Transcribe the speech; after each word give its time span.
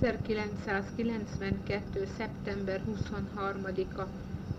1992. 0.00 2.06
szeptember 2.18 2.80
23-a 2.88 4.02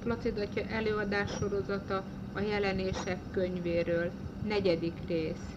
Placidatja 0.03 0.63
előadás 0.69 1.31
sorozata 1.31 2.03
a 2.33 2.39
jelenések 2.39 3.17
könyvéről. 3.31 4.11
Negyedik 4.47 4.93
rész. 5.07 5.55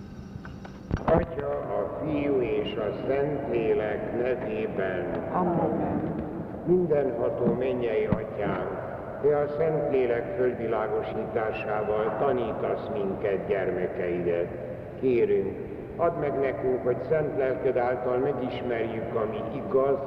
Atya, 1.05 1.49
a 1.49 2.01
Fiú 2.05 2.41
és 2.41 2.77
a 2.77 2.93
Szentlélek 3.07 4.13
nevében. 4.13 5.29
Amen. 5.33 6.15
Mindenható 6.67 7.55
mennyei 7.55 8.05
atyánk, 8.05 8.71
te 9.23 9.39
a 9.39 9.49
Szentlélek 9.59 10.37
földvilágosításával 10.37 12.17
tanítasz 12.19 12.89
minket, 12.93 13.47
gyermekeidet. 13.49 14.49
Kérünk, 15.01 15.72
add 15.97 16.19
meg 16.21 16.39
nekünk, 16.41 16.85
hogy 16.85 16.97
szent 17.09 17.39
lelked 17.39 17.77
által 17.77 18.17
megismerjük, 18.17 19.15
ami 19.15 19.41
igaz, 19.55 19.99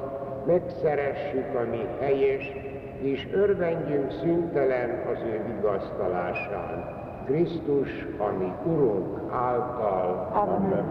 megszeressük, 0.46 1.54
ami 1.54 1.86
helyes, 2.00 2.52
és 3.00 3.28
örvendjünk 3.32 4.10
szüntelen 4.10 4.90
az 5.12 5.18
ő 5.26 5.42
vigasztalásán. 5.54 7.04
Krisztus, 7.26 8.06
ami 8.18 8.52
Urunk 8.64 9.32
által. 9.32 10.30
Amen. 10.32 10.84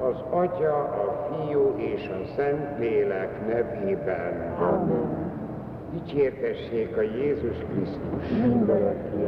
Az 0.00 0.16
Atya, 0.30 0.76
a 0.78 1.28
Fiú 1.28 1.74
és 1.76 2.08
a 2.08 2.26
Szentlélek 2.36 3.46
nevében. 3.46 4.54
Amen. 4.58 5.26
Dicsértessék 5.92 6.96
a 6.96 7.00
Jézus 7.00 7.56
Krisztus. 7.72 8.28
Mindörökké. 8.42 9.24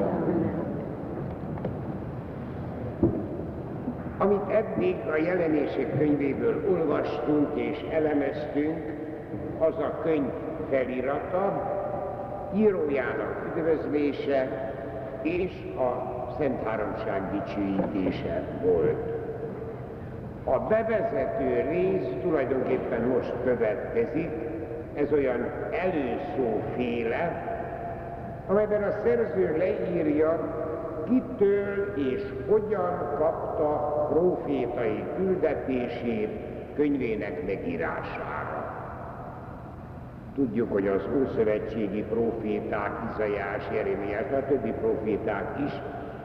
Amit 4.21 4.51
eddig 4.51 4.97
a 5.13 5.17
jelenések 5.17 5.99
könyvéből 5.99 6.63
olvastunk 6.71 7.49
és 7.55 7.85
elemeztünk, 7.91 8.79
az 9.59 9.79
a 9.79 10.01
könyv 10.03 10.31
felirata, 10.71 11.71
írójának 12.55 13.53
üdvözlése 13.57 14.73
és 15.23 15.53
a 15.77 16.19
Szent 16.39 16.63
Háromság 16.65 17.23
dicsőítése 17.31 18.43
volt. 18.63 19.13
A 20.45 20.59
bevezető 20.59 21.69
rész 21.71 22.23
tulajdonképpen 22.23 23.03
most 23.03 23.33
következik, 23.45 24.31
ez 24.95 25.13
olyan 25.13 25.47
előszóféle, 25.71 27.45
amelyben 28.47 28.83
a 28.83 28.93
szerző 29.05 29.57
leírja, 29.59 30.39
kitől 31.05 31.93
és 31.97 32.23
hogyan 32.49 33.15
kapta 33.19 34.07
profétai 34.11 35.05
küldetését 35.17 36.29
könyvének 36.75 37.47
megírására. 37.47 38.75
Tudjuk, 40.35 40.73
hogy 40.73 40.87
az 40.89 41.09
ószövetségi 41.23 42.03
proféták, 42.03 42.91
Izaiás, 43.13 43.65
Jeremiás, 43.73 44.31
a 44.33 44.47
többi 44.47 44.71
proféták 44.71 45.59
is 45.67 45.73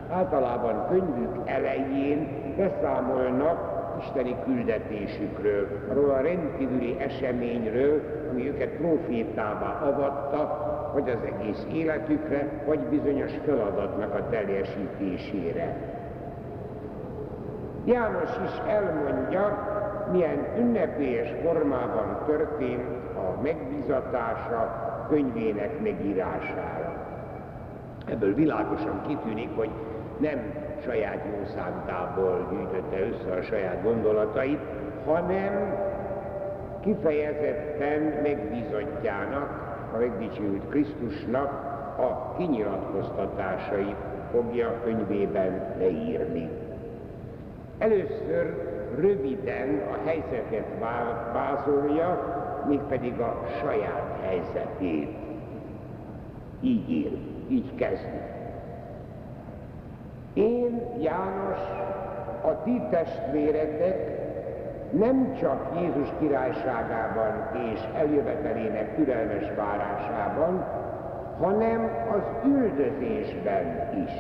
általában 0.10 0.88
könyvük 0.88 1.36
elején 1.46 2.28
beszámolnak 2.58 3.74
isteni 4.00 4.36
küldetésükről, 4.44 5.68
arról 5.90 6.10
a 6.10 6.22
rendkívüli 6.22 6.96
eseményről, 7.00 8.02
ami 8.32 8.48
őket 8.48 8.70
profétává 8.70 9.80
avatta, 9.82 10.74
vagy 10.96 11.10
az 11.10 11.20
egész 11.34 11.66
életükre, 11.74 12.50
vagy 12.66 12.80
bizonyos 12.80 13.32
feladatnak 13.46 14.14
a 14.14 14.30
teljesítésére. 14.30 15.76
János 17.86 18.30
is 18.46 18.62
elmondja, 18.68 19.74
milyen 20.12 20.48
ünnepélyes 20.58 21.34
formában 21.44 22.18
történt 22.26 22.84
a 23.16 23.42
megbízatása 23.42 24.72
könyvének 25.10 25.82
megírására. 25.82 26.94
Ebből 28.08 28.34
világosan 28.34 29.02
kitűnik, 29.08 29.50
hogy 29.56 29.70
nem 30.18 30.40
saját 30.84 31.26
jószántából 31.38 32.48
gyűjtötte 32.52 33.00
össze 33.00 33.36
a 33.40 33.42
saját 33.42 33.84
gondolatait, 33.84 34.62
hanem 35.06 35.76
kifejezetten 36.82 38.02
megbízottjának, 38.02 39.75
a 39.96 39.98
megdicsült 39.98 40.70
Krisztusnak 40.70 41.50
a 41.98 42.36
kinyilatkoztatásait 42.38 43.96
fogja 44.32 44.82
könyvében 44.84 45.76
leírni. 45.78 46.50
Először 47.78 48.74
röviden 48.96 49.82
a 49.92 50.08
helyzetet 50.08 50.66
vázolja, 51.34 52.36
mégpedig 52.68 53.20
a 53.20 53.44
saját 53.62 54.18
helyzetét. 54.22 55.18
Így 56.62 56.90
ír, 56.90 57.18
így 57.48 57.76
kezdi. 57.76 58.20
Én, 60.34 60.82
János, 61.00 61.60
a 62.42 62.64
ti 62.64 62.82
testvéretek 62.90 64.15
nem 64.98 65.36
csak 65.40 65.80
Jézus 65.82 66.10
királyságában 66.20 67.50
és 67.74 67.80
eljövetelének 67.96 68.96
türelmes 68.96 69.52
várásában, 69.56 70.66
hanem 71.40 71.90
az 72.12 72.22
üldözésben 72.46 73.90
is. 74.06 74.12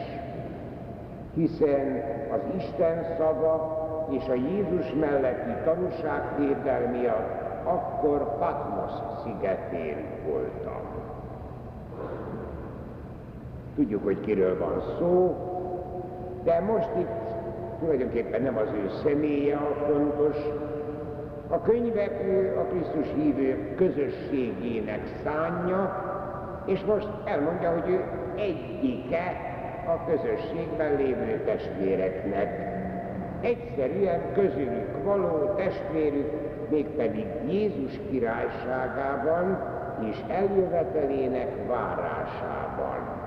Hiszen 1.34 2.03
az 2.31 2.40
Isten 2.58 3.03
szava 3.18 3.84
és 4.09 4.28
a 4.28 4.34
Jézus 4.34 4.94
melletti 5.00 5.64
tanúságtétel 5.64 6.90
miatt 6.91 7.44
akkor 7.64 8.38
Patmos 8.38 8.91
szigetén 9.24 10.06
voltam. 10.28 10.81
Tudjuk, 13.75 14.03
hogy 14.03 14.19
kiről 14.19 14.59
van 14.59 14.81
szó, 14.97 15.35
de 16.44 16.59
most 16.59 16.90
itt 16.97 17.15
tulajdonképpen 17.80 18.41
nem 18.41 18.58
az 18.58 18.68
ő 18.74 18.90
személye 19.03 19.56
a 19.56 19.86
fontos, 19.88 20.36
a 21.47 21.62
könyvet 21.62 22.22
a 22.58 22.62
Krisztus 22.62 23.13
hívő 23.16 23.74
közösségének 23.75 25.02
szánja, 25.24 26.03
és 26.66 26.84
most 26.84 27.08
elmondja, 27.25 27.72
hogy 27.72 27.90
ő 27.90 28.03
egyike 28.35 29.53
a 29.88 30.06
közösségben 30.06 30.96
lévő 30.96 31.41
testvéreknek. 31.46 32.74
Egyszerűen 33.41 34.34
közülük 34.34 35.03
való 35.03 35.53
testvérük, 35.56 36.31
mégpedig 36.69 37.25
Jézus 37.47 38.00
királyságában 38.09 39.74
és 40.09 40.18
eljövetelének 40.28 41.68
várásában. 41.68 43.25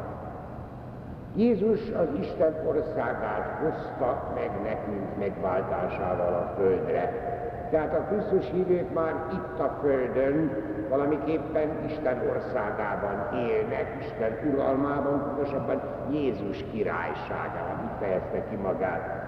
Jézus 1.37 1.81
az 1.91 2.09
Isten 2.21 2.55
országát 2.67 3.59
hozta 3.63 4.33
meg 4.35 4.51
nekünk 4.63 5.19
megváltásával 5.19 6.35
a 6.35 6.55
földre. 6.57 7.37
Tehát 7.71 7.95
a 7.95 8.15
Krisztus 8.15 8.51
hívők 8.51 8.93
már 8.95 9.15
itt 9.33 9.59
a 9.59 9.79
földön 9.81 10.51
valamiképpen 10.89 11.85
Isten 11.87 12.23
országában 12.35 13.39
élnek, 13.39 13.97
Isten 14.01 14.53
uralmában, 14.53 15.23
pontosabban 15.25 15.81
Jézus 16.11 16.65
királyságában, 16.73 17.85
itt 17.85 17.99
fejezte 18.01 18.45
ki 18.51 18.57
magát. 18.57 19.27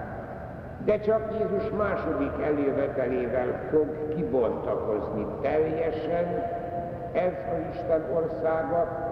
De 0.84 0.98
csak 0.98 1.32
Jézus 1.38 1.70
második 1.76 2.32
eljövetelével 2.42 3.60
fog 3.70 4.14
kibontakozni 4.14 5.26
teljesen 5.40 6.24
ez 7.12 7.32
az 7.52 7.74
Isten 7.74 8.02
országa. 8.14 9.08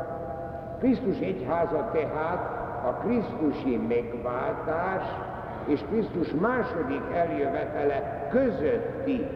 Krisztus 0.78 1.18
egyháza 1.18 1.90
tehát 1.92 2.57
a 2.84 2.92
Krisztusi 2.92 3.76
megváltás 3.76 5.02
és 5.66 5.80
Krisztus 5.90 6.30
második 6.40 7.02
eljövetele 7.14 8.28
közötti 8.30 9.26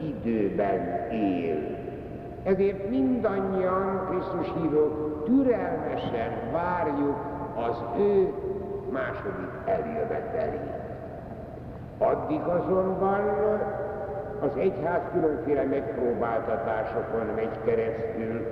időben 0.00 1.10
él. 1.10 1.76
Ezért 2.42 2.90
mindannyian 2.90 4.06
Krisztus 4.10 4.52
hívók 4.60 5.24
türelmesen 5.24 6.52
várjuk 6.52 7.16
az 7.56 7.76
ő 7.98 8.32
második 8.90 9.50
eljövetelét. 9.64 10.86
Addig 11.98 12.40
azonban 12.40 13.20
az 14.40 14.56
egyház 14.56 15.02
különféle 15.12 15.64
megpróbáltatásokon 15.64 17.26
megy 17.34 17.58
keresztül, 17.64 18.46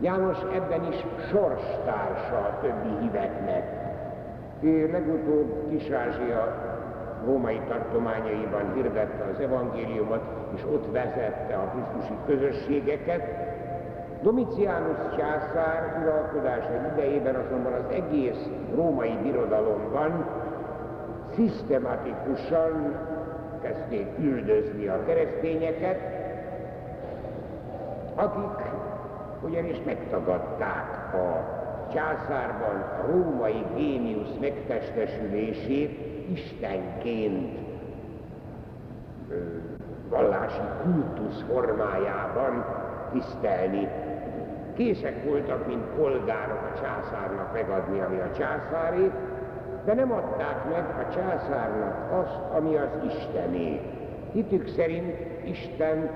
János 0.00 0.38
ebben 0.54 0.84
is 0.84 1.06
sorstársa 1.30 2.36
a 2.36 2.58
többi 2.60 3.00
híveknek. 3.00 3.64
Ő 4.60 4.90
legutóbb 4.90 5.68
Kis-Ázsia 5.70 6.66
római 7.24 7.60
tartományaiban 7.68 8.72
hirdette 8.74 9.24
az 9.32 9.40
evangéliumot, 9.40 10.20
és 10.54 10.64
ott 10.64 10.92
vezette 10.92 11.54
a 11.54 11.70
Krisztusi 11.70 12.18
közösségeket. 12.26 13.22
Domitianus 14.22 14.98
császár 15.16 15.98
uralkodása 16.02 16.92
idejében 16.92 17.34
azonban 17.34 17.72
az 17.72 17.92
egész 17.92 18.48
római 18.74 19.18
birodalomban 19.22 20.26
szisztematikusan 21.34 22.94
kezdték 23.62 24.06
üldözni 24.18 24.86
a 24.86 25.04
keresztényeket, 25.06 25.98
akik 28.14 28.66
ugyanis 29.42 29.76
megtagadták 29.84 31.14
a 31.14 31.56
császárban 31.92 32.76
a 32.76 33.06
római 33.10 33.64
géniusz 33.76 34.36
megtestesülését 34.40 35.98
istenként 36.32 37.58
vallási 40.08 40.60
kultusz 40.82 41.44
formájában 41.48 42.64
tisztelni. 43.12 43.88
Készek 44.76 45.24
voltak, 45.24 45.66
mint 45.66 45.84
polgárok 45.84 46.70
a 46.74 46.80
császárnak 46.80 47.52
megadni, 47.52 48.00
ami 48.00 48.18
a 48.18 48.30
császáré, 48.38 49.10
de 49.84 49.94
nem 49.94 50.12
adták 50.12 50.64
meg 50.70 50.84
a 51.06 51.12
császárnak 51.14 52.12
azt, 52.12 52.40
ami 52.56 52.76
az 52.76 52.88
Istené. 53.06 53.80
Hitük 54.32 54.68
szerint 54.68 55.16
Isten 55.44 56.10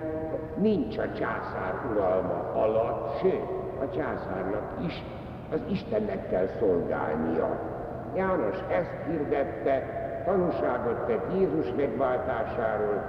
nincs 0.57 0.99
a 0.99 1.13
császár 1.13 1.75
uralma 1.91 2.53
alatt, 2.55 3.19
sőt, 3.21 3.49
a 3.81 3.91
császárnak 3.95 4.85
is 4.87 5.03
az 5.53 5.61
Istennek 5.71 6.29
kell 6.31 6.47
szolgálnia. 6.59 7.61
János 8.15 8.57
ezt 8.71 8.95
hirdette, 9.07 10.01
tanúságot 10.25 11.07
tett 11.07 11.33
Jézus 11.35 11.73
megváltásáról, 11.77 13.03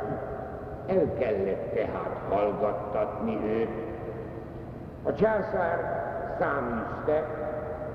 el 0.87 1.13
kellett 1.19 1.73
tehát 1.73 2.17
hallgattatni 2.29 3.37
őt. 3.45 3.69
A 5.03 5.13
császár 5.13 6.01
száműzte 6.39 7.23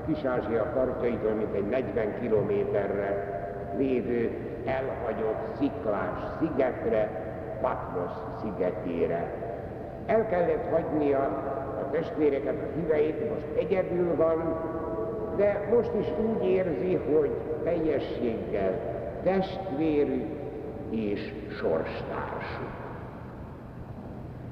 Kis-Ázsia 0.06 0.62
partjaitól, 0.62 1.32
mint 1.32 1.54
egy 1.54 1.68
40 1.68 2.20
kilométerre 2.20 3.36
lévő 3.76 4.30
elhagyott 4.66 5.56
sziklás 5.58 6.18
szigetre, 6.38 7.27
Patmos 7.60 8.10
szigetére. 8.40 9.34
El 10.06 10.26
kellett 10.26 10.70
hagynia 10.70 11.18
a 11.80 11.90
testvéreket, 11.90 12.54
a 12.54 12.78
híveit, 12.78 13.30
most 13.30 13.46
egyedül 13.58 14.16
van, 14.16 14.54
de 15.36 15.68
most 15.74 15.90
is 16.00 16.06
úgy 16.28 16.44
érzi, 16.44 16.94
hogy 16.94 17.30
teljességgel 17.64 18.72
testvérük 19.22 20.26
és 20.90 21.32
sorstársuk. 21.48 22.76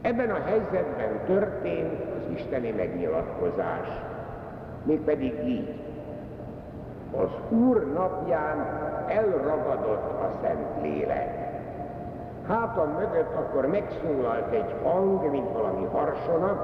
Ebben 0.03 0.31
a 0.31 0.41
helyzetben 0.45 1.21
történt 1.27 2.01
az 2.17 2.35
isteni 2.35 2.71
megnyilatkozás, 2.71 3.89
mégpedig 4.85 5.35
így. 5.47 5.75
Az 7.17 7.31
Úr 7.49 7.93
napján 7.93 8.67
elragadott 9.09 10.21
a 10.21 10.31
Szentlélek. 10.43 11.46
Hátam 12.49 12.91
mögött 12.91 13.35
akkor 13.35 13.67
megszólalt 13.67 14.53
egy 14.53 14.75
hang, 14.83 15.31
mint 15.31 15.53
valami 15.53 15.85
harsona, 15.93 16.57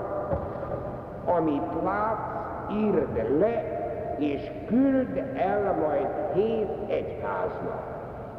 amit 1.24 1.82
látsz, 1.84 2.32
írd 2.72 3.38
le, 3.38 3.80
és 4.18 4.50
küld 4.66 5.16
el 5.36 5.76
majd 5.80 6.34
hét 6.34 6.70
egyháznak. 6.88 7.90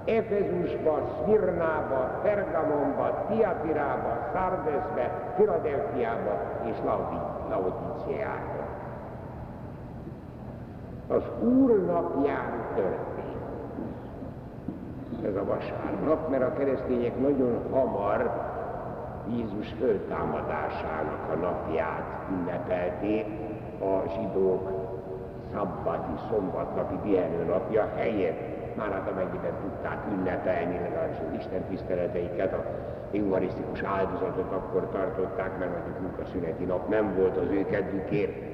Efezusba, 0.06 1.00
Szmirnába, 1.24 2.20
Pergamonba, 2.22 3.26
Tiatirába, 3.28 4.18
Szardeszbe, 4.34 5.34
Filadelfiába 5.36 6.42
és 6.64 6.76
Laodiciába. 7.50 8.64
Az 11.08 11.24
Úr 11.42 11.86
napján 11.86 12.66
történt. 12.76 13.13
Ez 15.26 15.36
a 15.36 15.46
vasárnap, 15.46 16.30
mert 16.30 16.44
a 16.44 16.54
keresztények 16.54 17.20
nagyon 17.20 17.60
hamar 17.72 18.32
Jézus 19.36 19.74
föltámadásának 19.80 21.30
a 21.32 21.36
napját 21.36 22.28
ünnepelték 22.32 23.26
a 23.80 24.10
zsidók 24.10 24.70
szabbati, 25.54 26.14
szombatnapi 26.30 26.96
pihenőnapja 27.04 27.92
helyett 27.96 28.54
már 28.76 28.92
hát 28.92 29.10
amennyiben 29.10 29.54
tudták 29.62 29.98
ünnepelni, 30.12 30.80
legalábbis 30.80 31.18
az 31.18 31.40
Isten 31.40 31.64
tiszteleteiket, 31.70 32.54
a 32.54 32.66
eucharisztikus 33.14 33.82
áldozatot 33.82 34.52
akkor 34.52 34.90
tartották, 34.92 35.60
mert 35.60 35.72
mondjuk 35.72 36.00
munkaszüneti 36.00 36.64
nap 36.64 36.90
nem 36.90 37.16
volt 37.16 37.38
az 37.38 37.50
ő 37.50 37.66
kedvükért. 37.66 38.53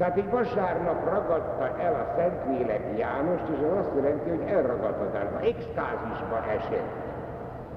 Tehát 0.00 0.16
egy 0.16 0.30
vasárnap 0.30 1.04
ragadta 1.04 1.80
el 1.80 1.94
a 1.94 2.12
Szentlélek 2.16 2.98
Jánost, 2.98 3.44
és 3.52 3.58
az 3.70 3.78
azt 3.78 3.94
jelenti, 3.94 4.28
hogy 4.28 4.48
elragadtatásba, 4.48 5.38
extázisba 5.38 6.44
esett, 6.48 6.92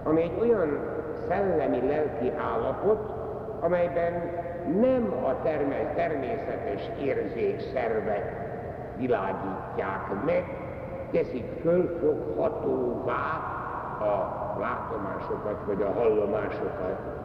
ami 0.04 0.22
egy 0.22 0.40
olyan 0.40 0.80
szellemi 1.28 1.88
lelki 1.88 2.31
állapot, 2.38 3.12
amelyben 3.60 4.14
nem 4.80 5.14
a 5.25 5.42
természetes 5.96 6.90
érzékszervek 7.02 8.31
világítják 8.98 10.24
meg, 10.26 10.44
teszik 11.12 11.46
fölfoghatóvá 11.62 13.42
a 14.00 14.58
látomásokat 14.60 15.66
vagy 15.66 15.81
a 15.81 16.00
hallomásokat. 16.00 17.23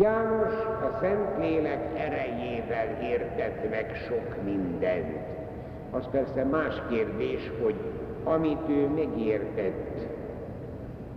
János 0.00 0.52
a 0.64 0.98
Szentlélek 1.00 1.98
erejével 1.98 3.02
értett 3.02 3.70
meg 3.70 3.90
sok 4.08 4.42
mindent. 4.44 5.16
Az 5.90 6.08
persze 6.10 6.44
más 6.44 6.82
kérdés, 6.90 7.52
hogy 7.62 7.74
amit 8.24 8.68
ő 8.68 8.86
megértett, 8.86 10.06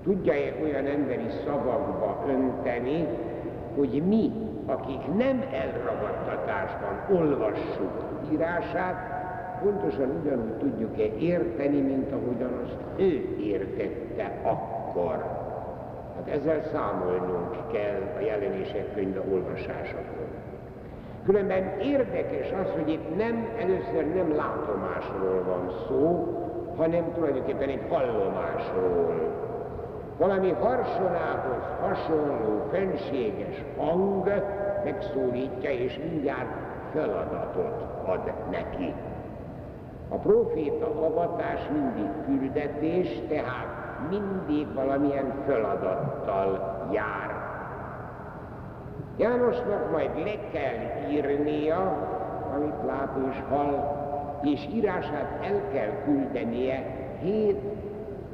tudja-e 0.03 0.53
olyan 0.63 0.85
emberi 0.85 1.29
szavakba 1.45 2.25
önteni, 2.27 3.07
hogy 3.75 4.03
mi, 4.07 4.31
akik 4.65 5.07
nem 5.17 5.43
elragadtatásban 5.53 7.17
olvassuk 7.19 7.91
írását, 8.31 8.95
pontosan 9.63 10.21
ugyanúgy 10.21 10.57
tudjuk-e 10.57 11.15
érteni, 11.17 11.81
mint 11.81 12.11
ahogyan 12.11 12.53
azt 12.63 12.77
ő 12.95 13.37
értette 13.39 14.39
akkor. 14.43 15.40
Hát 16.25 16.33
ezzel 16.35 16.62
számolnunk 16.71 17.71
kell 17.71 18.01
a 18.18 18.19
jelenések 18.19 18.94
könyve 18.94 19.21
olvasásakor. 19.31 20.27
Különben 21.25 21.79
érdekes 21.79 22.51
az, 22.51 22.71
hogy 22.71 22.89
itt 22.89 23.18
nem, 23.18 23.47
először 23.59 24.13
nem 24.15 24.35
látomásról 24.35 25.44
van 25.44 25.71
szó, 25.88 26.27
hanem 26.77 27.13
tulajdonképpen 27.13 27.69
egy 27.69 27.81
hallomásról. 27.89 29.13
Valami 30.18 30.51
harsonához 30.51 31.63
hasonló, 31.81 32.67
fenséges 32.71 33.63
hang 33.77 34.31
megszólítja, 34.84 35.69
és 35.69 36.00
mindjárt 36.10 36.50
feladatot 36.93 37.84
ad 38.05 38.34
neki. 38.51 38.93
A 40.10 40.15
proféta 40.15 41.05
avatás 41.05 41.60
mindig 41.74 42.10
küldetés, 42.25 43.22
tehát 43.27 43.80
mindig 44.10 44.74
valamilyen 44.74 45.34
feladattal 45.46 46.89
jár. 46.93 47.50
Jánosnak 49.17 49.91
majd 49.91 50.10
le 50.17 50.50
kell 50.51 51.10
írnia, 51.12 51.98
amit 52.55 52.86
lát 52.86 53.17
és 53.29 53.41
hall, 53.50 54.00
és 54.41 54.67
írását 54.74 55.39
el 55.43 55.62
kell 55.74 55.91
küldenie 56.03 56.84
hét 57.22 57.60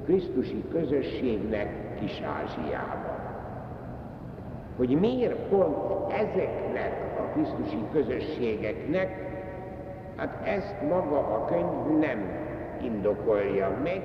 Krisztusi 0.05 0.63
közösségnek 0.71 1.99
Kis-Ázsiába. 1.99 3.15
Hogy 4.77 4.99
miért 4.99 5.47
pont 5.49 6.11
ezeknek 6.11 7.19
a 7.19 7.31
Krisztusi 7.33 7.83
közösségeknek 7.91 9.27
Hát 10.17 10.47
ezt 10.47 10.75
maga 10.89 11.17
a 11.17 11.45
könyv 11.45 11.99
nem 11.99 12.19
indokolja 12.81 13.77
meg, 13.83 14.01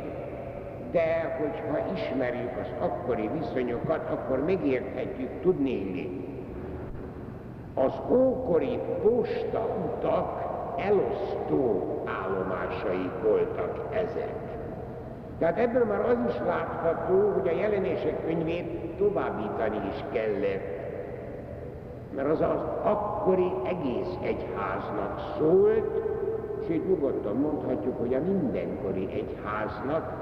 de 0.93 1.37
hogyha 1.41 1.93
ismerjük 1.95 2.57
az 2.61 2.69
akkori 2.79 3.31
viszonyokat, 3.39 4.11
akkor 4.11 4.45
megérthetjük 4.45 5.31
tudnéli. 5.43 6.27
Az 7.75 7.93
ókori 8.11 8.79
posta 9.03 9.67
utak 9.85 10.43
elosztó 10.77 12.03
állomásai 12.07 13.11
voltak 13.23 13.89
ezek. 13.93 14.35
Tehát 15.39 15.59
ebből 15.59 15.85
már 15.85 16.01
az 16.01 16.19
is 16.29 16.39
látható, 16.47 17.31
hogy 17.31 17.49
a 17.49 17.59
jelenések 17.61 18.25
könyvét 18.25 18.97
továbbítani 18.99 19.81
is 19.95 20.05
kellett 20.13 20.81
mert 22.17 22.29
az 22.29 22.41
az 22.41 22.61
akkori 22.83 23.53
egész 23.65 24.17
egyháznak 24.23 25.21
szólt, 25.39 25.91
sőt 26.67 26.89
nyugodtan 26.89 27.37
mondhatjuk, 27.37 27.99
hogy 27.99 28.15
a 28.15 28.21
mindenkori 28.21 29.09
egyháznak, 29.13 30.22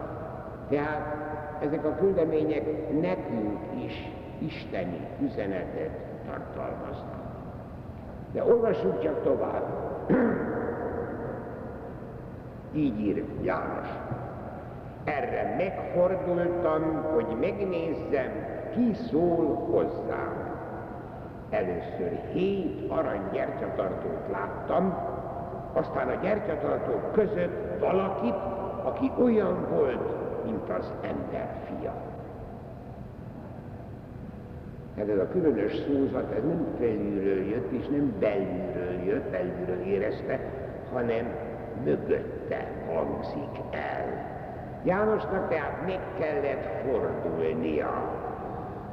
tehát 0.71 1.17
ezek 1.63 1.85
a 1.85 1.95
küldemények 1.95 2.65
nekünk 3.01 3.59
is 3.85 4.11
isteni 4.39 5.07
üzenetet 5.23 5.91
tartalmaznak. 6.27 7.21
De 8.33 8.45
olvassuk 8.45 9.03
csak 9.03 9.23
tovább. 9.23 9.65
Így 12.75 13.01
ír 13.01 13.25
János. 13.43 13.89
Erre 15.05 15.55
megfordultam, 15.57 17.05
hogy 17.15 17.27
megnézzem, 17.41 18.31
ki 18.75 18.95
szól 18.95 19.55
hozzám. 19.71 20.49
először 21.51 22.21
hét 22.33 22.91
arany 22.91 23.23
gyertyatartót 23.33 24.29
láttam, 24.33 24.95
aztán 25.73 26.09
a 26.09 26.23
gyertyatartók 26.23 27.13
között 27.13 27.81
valakit, 27.81 28.35
aki 28.83 29.11
olyan 29.19 29.67
volt, 29.71 30.20
mint 30.45 30.69
az 30.69 30.93
ember 31.01 31.57
fia. 31.67 31.93
Hát 34.97 35.09
ez 35.09 35.19
a 35.19 35.29
különös 35.29 35.73
szózat, 35.73 36.33
ez 36.33 36.43
nem 36.43 36.67
felülről 36.79 37.45
jött, 37.45 37.71
és 37.71 37.87
nem 37.87 38.15
belülről 38.19 39.05
jött, 39.05 39.31
belülről 39.31 39.87
érezte, 39.87 40.41
hanem 40.93 41.27
mögötte 41.85 42.69
hangzik 42.87 43.61
el. 43.71 44.29
Jánosnak 44.85 45.49
tehát 45.49 45.87
meg 45.87 46.01
kellett 46.19 46.69
fordulnia. 46.85 48.19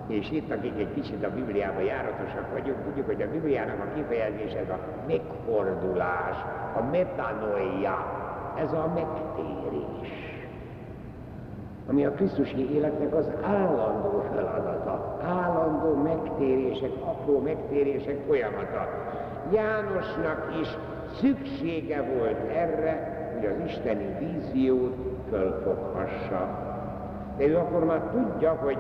És 0.07 0.31
itt, 0.31 0.51
akik 0.51 0.77
egy 0.77 0.93
kicsit 0.93 1.25
a 1.25 1.33
Bibliában 1.33 1.83
járatosak 1.83 2.51
vagyunk, 2.51 2.83
tudjuk, 2.83 3.05
hogy 3.05 3.21
a 3.21 3.31
Bibliának 3.31 3.79
a 3.79 3.93
kifejezés 3.95 4.53
ez 4.53 4.69
a 4.69 4.79
megfordulás, 5.07 6.35
a 6.75 6.81
metanoia, 6.91 8.05
ez 8.57 8.73
a 8.73 8.91
megtérés 8.95 10.36
ami 11.89 12.05
a 12.05 12.11
Krisztusi 12.11 12.73
életnek 12.73 13.15
az 13.15 13.29
állandó 13.41 14.23
feladata, 14.33 15.17
állandó 15.23 15.95
megtérések, 15.95 16.91
apró 17.05 17.39
megtérések 17.39 18.17
folyamata. 18.27 18.87
Jánosnak 19.53 20.53
is 20.61 20.67
szüksége 21.19 22.01
volt 22.17 22.49
erre, 22.55 23.15
hogy 23.35 23.45
az 23.45 23.69
isteni 23.69 24.15
víziót 24.19 24.95
fölfoghassa. 25.29 26.65
De 27.37 27.47
ő 27.47 27.57
akkor 27.57 27.85
már 27.85 28.01
tudja, 28.01 28.51
hogy 28.51 28.77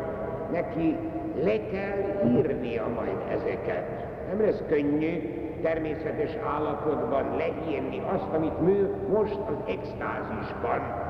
neki 0.51 0.97
le 1.43 1.67
kell 1.71 2.29
írnia 2.35 2.87
majd 2.95 3.17
ezeket. 3.29 4.05
Nem 4.29 4.41
lesz 4.41 4.63
könnyű 4.67 5.35
természetes 5.61 6.37
állapotban 6.55 7.35
leírni 7.37 8.01
azt, 8.13 8.33
amit 8.35 8.61
mű 8.61 8.87
most 9.09 9.39
az 9.47 9.57
extázisban 9.67 11.06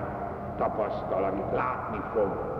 tapasztal, 0.58 1.24
amit 1.24 1.52
látni 1.52 2.00
fog. 2.14 2.56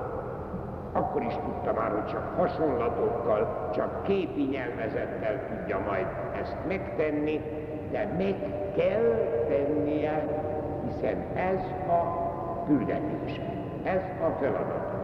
Akkor 0.92 1.22
is 1.22 1.34
tudta 1.34 1.74
már, 1.74 1.92
hogy 1.92 2.06
csak 2.06 2.34
hasonlatokkal, 2.38 3.70
csak 3.74 4.04
képi 4.04 4.44
nyelvezettel 4.44 5.48
tudja 5.48 5.80
majd 5.90 6.06
ezt 6.42 6.58
megtenni, 6.68 7.42
de 7.92 8.14
meg 8.18 8.36
kell 8.76 9.16
tennie, 9.48 10.26
hiszen 10.86 11.18
ez 11.36 11.60
a 11.90 12.26
küldetése, 12.66 13.42
ez 13.84 14.02
a 14.22 14.30
feladat. 14.40 14.96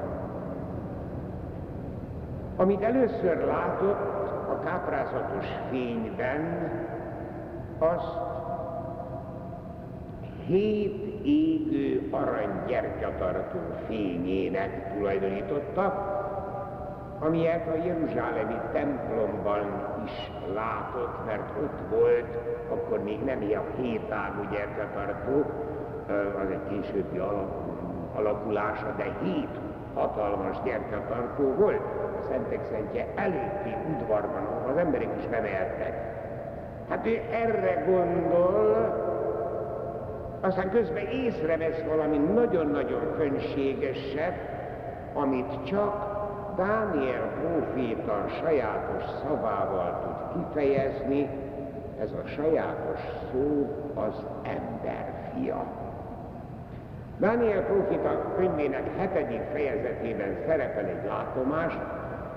Amit 2.55 2.81
először 2.81 3.45
látott 3.45 4.29
a 4.49 4.59
káprázatos 4.63 5.45
fényben, 5.69 6.71
azt 7.79 8.32
hét 10.45 11.25
égő 11.25 12.07
aranygyertyatartó 12.11 13.59
fényének 13.87 14.93
tulajdonította, 14.93 16.11
amilyet 17.19 17.67
a 17.67 17.85
Jeruzsálemi 17.85 18.55
templomban 18.71 19.65
is 20.05 20.31
látott, 20.53 21.25
mert 21.25 21.51
ott 21.63 21.89
volt, 21.89 22.37
akkor 22.69 23.03
még 23.03 23.23
nem 23.23 23.41
ilyen 23.41 23.63
hétágú 23.81 24.41
gyertyatartó, 24.51 25.45
az 26.43 26.49
egy 26.51 26.67
későbbi 26.69 27.21
alakulása, 28.15 28.93
de 28.97 29.03
hét 29.23 29.59
hatalmas 29.93 30.57
gyertyatartó 30.63 31.53
volt 31.53 31.81
a 32.19 32.21
Szentek 32.21 32.65
Szentje 32.65 33.07
előtti 33.15 33.75
udvarban, 33.93 34.45
ahol 34.45 34.71
az 34.71 34.77
emberek 34.77 35.09
is 35.17 35.25
bemehettek. 35.25 35.93
Hát 36.89 37.07
ő 37.07 37.21
erre 37.31 37.83
gondol, 37.87 39.02
aztán 40.43 40.69
közben 40.69 41.05
észrevesz 41.05 41.83
valami 41.87 42.17
nagyon-nagyon 42.17 43.13
fönségeset, 43.17 44.35
amit 45.13 45.63
csak 45.63 46.11
Dániel 46.55 47.31
próféta 47.39 48.25
sajátos 48.41 49.03
szavával 49.23 49.99
tud 50.03 50.43
kifejezni, 50.43 51.29
ez 52.01 52.11
a 52.11 52.27
sajátos 52.27 52.99
szó 53.31 53.69
az 53.93 54.23
ember 54.43 55.31
fia. 55.33 55.65
Dániel 57.17 57.61
próféta 57.61 58.33
könyvének 58.35 58.97
hetedik 58.97 59.41
fejezetében 59.51 60.37
szerepel 60.47 60.85
egy 60.85 61.05
látomás, 61.07 61.77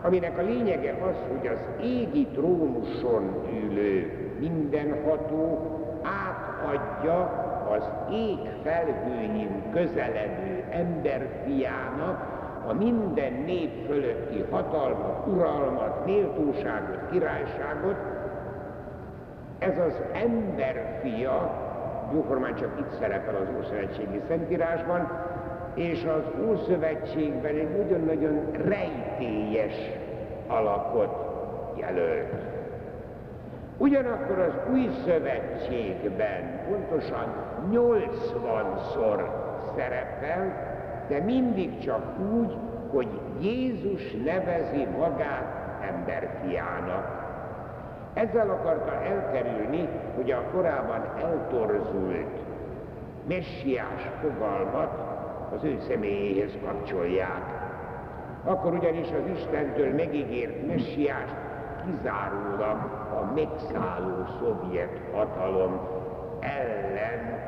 aminek 0.03 0.39
a 0.39 0.43
lényege 0.43 0.91
az, 0.91 1.17
hogy 1.29 1.47
az 1.47 1.85
égi 1.85 2.27
trónuson 2.27 3.47
ülő 3.65 4.11
mindenható 4.39 5.71
átadja 6.03 7.46
az 7.71 7.91
ég 8.13 8.39
felhőjén 8.63 9.63
közeledő 9.73 10.65
emberfiának 10.71 12.37
a 12.69 12.73
minden 12.73 13.33
nép 13.33 13.87
fölötti 13.87 14.45
hatalmat, 14.51 15.27
uralmat, 15.27 16.05
méltóságot, 16.05 17.11
királyságot, 17.11 17.97
ez 19.59 19.79
az 19.79 20.03
emberfia, 20.13 21.65
jóformán 22.13 22.55
csak 22.55 22.79
itt 22.79 22.99
szerepel 23.01 23.35
az 23.35 23.49
Ószövetségi 23.59 24.21
Szentírásban, 24.29 25.11
és 25.75 26.05
az 26.05 26.49
Ószövetségben 26.49 27.55
egy 27.55 27.77
nagyon-nagyon 27.77 28.51
rejtélyes 28.65 29.75
alakot 30.47 31.17
jelölt. 31.77 32.56
Ugyanakkor 33.79 34.39
az 34.39 34.73
új 34.73 34.91
szövetségben 35.05 36.61
pontosan 36.69 37.35
80-szor 37.71 39.31
szerepel, 39.77 40.75
de 41.09 41.21
mindig 41.21 41.79
csak 41.79 42.19
úgy, 42.35 42.57
hogy 42.91 43.09
Jézus 43.41 44.13
nevezi 44.25 44.87
magát 44.99 45.57
emberfiának. 45.91 47.25
Ezzel 48.15 48.51
akarta 48.51 48.93
elkerülni, 48.93 49.89
hogy 50.15 50.31
a 50.31 50.43
korábban 50.53 51.05
eltorzult 51.23 52.41
messiás 53.29 54.11
fogalmat 54.21 54.99
az 55.55 55.65
ő 55.65 55.79
személyéhez 55.89 56.53
kapcsolják. 56.65 57.43
Akkor 58.45 58.73
ugyanis 58.73 59.09
az 59.09 59.39
Istentől 59.39 59.95
megígért 59.95 60.67
messiást 60.67 61.46
kizárólag 61.87 62.79
a 63.13 63.33
megszálló 63.35 64.25
szovjet 64.41 65.01
hatalom 65.13 65.81
ellen 66.41 67.45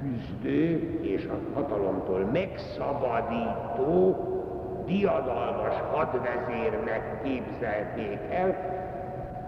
küzdő 0.00 1.00
és 1.00 1.26
a 1.26 1.38
hatalomtól 1.54 2.24
megszabadító 2.32 4.16
diadalmas 4.86 5.74
hadvezérnek 5.92 7.22
képzelték 7.22 8.18
el, 8.30 8.80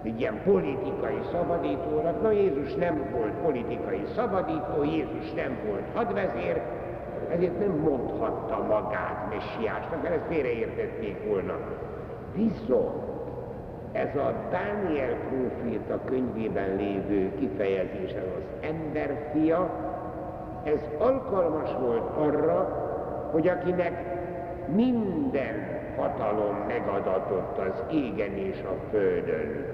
egy 0.02 0.20
ilyen 0.20 0.42
politikai 0.44 1.18
szabadítónak. 1.32 2.22
Na 2.22 2.30
Jézus 2.30 2.74
nem 2.74 3.10
volt 3.12 3.32
politikai 3.32 4.04
szabadító, 4.14 4.82
Jézus 4.84 5.32
nem 5.32 5.58
volt 5.66 5.84
hadvezér, 5.94 6.62
ezért 7.30 7.58
nem 7.58 7.70
mondhatta 7.70 8.62
magát 8.68 9.28
messiásnak, 9.30 10.02
mert 10.02 10.14
ezt 10.14 10.26
félreértették 10.28 11.26
volna. 11.26 11.54
Viszont 12.34 13.13
ez 13.94 14.16
a 14.16 14.34
Dániel 14.50 15.14
próféta 15.28 15.98
könyvében 16.04 16.76
lévő 16.76 17.34
kifejezés, 17.38 18.10
ez 18.10 18.28
az 18.36 18.68
emberfia, 18.70 19.70
ez 20.64 20.80
alkalmas 20.98 21.70
volt 21.80 22.16
arra, 22.16 22.82
hogy 23.30 23.48
akinek 23.48 23.92
minden 24.74 25.80
hatalom 25.96 26.56
megadatott 26.66 27.58
az 27.58 27.82
égen 27.92 28.36
és 28.36 28.62
a 28.62 28.88
földön, 28.90 29.66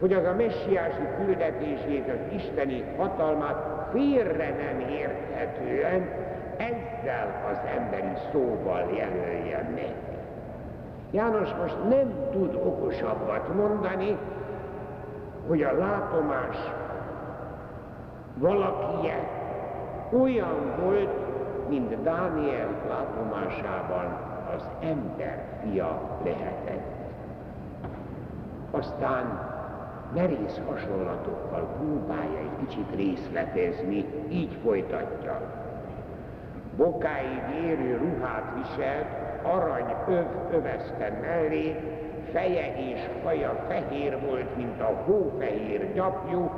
hogy 0.00 0.12
az 0.12 0.24
a 0.24 0.34
messiási 0.34 1.06
küldetését, 1.16 2.08
az 2.08 2.34
isteni 2.34 2.84
hatalmát 2.96 3.88
félre 3.92 4.48
nem 4.48 4.88
érthetően 4.88 6.08
ezzel 6.56 7.50
az 7.52 7.58
emberi 7.78 8.16
szóval 8.32 8.90
jelölje 8.96 9.70
meg. 9.74 10.13
János 11.14 11.54
most 11.60 11.76
nem 11.88 12.12
tud 12.32 12.54
okosabbat 12.54 13.54
mondani, 13.54 14.18
hogy 15.48 15.62
a 15.62 15.72
látomás 15.72 16.56
valakije 18.34 19.28
olyan 20.20 20.72
volt, 20.82 21.14
mint 21.68 22.02
Dániel 22.02 22.68
látomásában 22.88 24.18
az 24.56 24.68
ember 24.80 25.44
fia 25.62 26.00
lehetett. 26.24 26.92
Aztán 28.70 29.50
merész 30.14 30.60
hasonlatokkal 30.68 31.76
próbálja 31.78 32.38
egy 32.38 32.66
kicsit 32.66 32.94
részletezni, 32.94 34.04
így 34.28 34.58
folytatja. 34.62 35.40
Bokáig 36.76 37.42
érő 37.64 37.96
ruhát 37.96 38.52
viselt, 38.54 39.23
arany 39.44 39.94
öv 40.08 40.26
övezte 40.52 41.18
mellé, 41.20 41.76
feje 42.32 42.74
és 42.76 43.00
haja 43.24 43.64
fehér 43.68 44.20
volt, 44.28 44.56
mint 44.56 44.80
a 44.80 45.02
hófehér 45.04 45.92
gyapjú, 45.92 46.50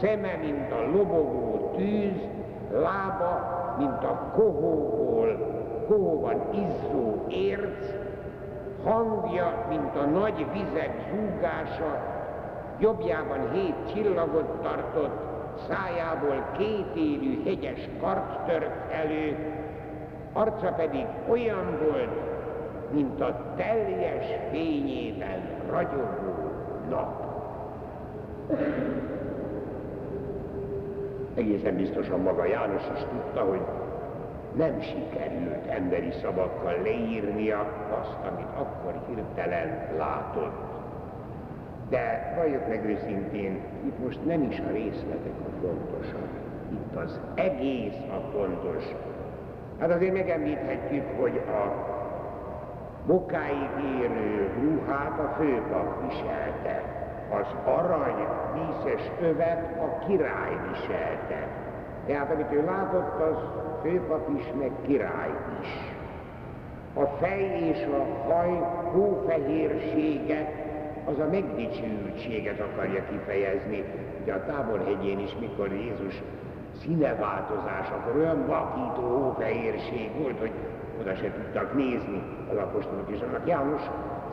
szeme, 0.00 0.36
mint 0.42 0.72
a 0.72 0.96
lobogó 0.96 1.72
tűz, 1.76 2.28
lába, 2.72 3.56
mint 3.78 4.04
a 4.04 4.32
kohóból, 4.34 5.56
kohóban 5.88 6.42
izzó 6.52 7.24
érc, 7.28 7.86
hangja, 8.84 9.66
mint 9.68 9.96
a 9.96 10.04
nagy 10.04 10.46
vizek 10.52 10.94
zúgása, 11.10 12.16
jobbjában 12.78 13.50
hét 13.52 13.74
csillagot 13.92 14.62
tartott, 14.62 15.26
szájából 15.68 16.44
kétélű 16.56 17.44
hegyes 17.44 17.88
kart 18.00 18.46
tört 18.46 18.92
elő, 18.92 19.36
arca 20.32 20.72
pedig 20.72 21.06
olyan 21.28 21.78
volt, 21.90 22.36
mint 22.90 23.20
a 23.20 23.54
teljes 23.56 24.26
fényében 24.50 25.40
ragyogó 25.70 26.50
nap. 26.88 27.26
Egészen 31.34 31.76
biztosan 31.76 32.20
maga 32.20 32.44
János 32.44 32.82
is 32.94 33.00
tudta, 33.00 33.40
hogy 33.40 33.60
nem 34.56 34.80
sikerült 34.80 35.66
emberi 35.66 36.10
szavakkal 36.22 36.74
leírnia 36.82 37.58
azt, 38.00 38.18
amit 38.30 38.48
akkor 38.56 39.00
hirtelen 39.08 39.96
látott. 39.96 40.66
De 41.88 42.34
valljuk 42.36 42.68
meg 42.68 42.84
őszintén, 42.84 43.60
itt 43.86 44.04
most 44.04 44.24
nem 44.26 44.42
is 44.42 44.58
a 44.58 44.72
részletek 44.72 45.32
a 45.46 45.66
fontosak, 45.66 46.28
itt 46.72 46.96
az 46.96 47.20
egész 47.34 47.98
a 48.10 48.30
fontos. 48.32 48.84
Hát 49.78 49.90
azért 49.90 50.12
megemlíthetjük, 50.12 51.04
hogy 51.20 51.40
a 51.48 51.86
bokáig 53.06 53.70
érő 54.00 54.50
ruhát 54.62 55.18
a 55.18 55.34
főpap 55.38 56.08
viselte, 56.08 56.82
az 57.30 57.46
arany 57.64 58.26
díszes 58.54 59.10
övet 59.20 59.80
a 59.80 60.06
király 60.06 60.56
viselte. 60.70 61.48
Tehát 62.06 62.30
amit 62.30 62.52
ő 62.52 62.64
látott, 62.64 63.20
az 63.20 63.36
főpap 63.82 64.28
is, 64.38 64.44
meg 64.58 64.70
király 64.86 65.30
is. 65.60 65.68
A 66.94 67.06
fej 67.06 67.42
és 67.42 67.86
a 67.86 68.32
haj 68.32 68.50
hófehérsége 68.92 70.52
az 71.04 71.18
a 71.18 71.28
megdicsőültséget 71.30 72.60
akarja 72.60 73.04
kifejezni. 73.10 73.84
Ugye 74.22 74.32
a 74.32 74.44
távolhegyén 74.46 75.18
is, 75.18 75.36
mikor 75.40 75.72
Jézus 75.72 76.22
színeváltozás, 76.80 77.88
akkor 77.90 78.16
olyan 78.16 78.46
vakító 78.46 79.22
hófehérség 79.22 80.10
volt, 80.22 80.38
hogy 80.38 80.52
oda 81.00 81.14
se 81.14 81.32
tudtak 81.32 81.74
nézni 81.74 82.22
az 82.50 82.56
apostolok, 82.56 83.08
és 83.10 83.20
annak 83.20 83.46
János 83.46 83.82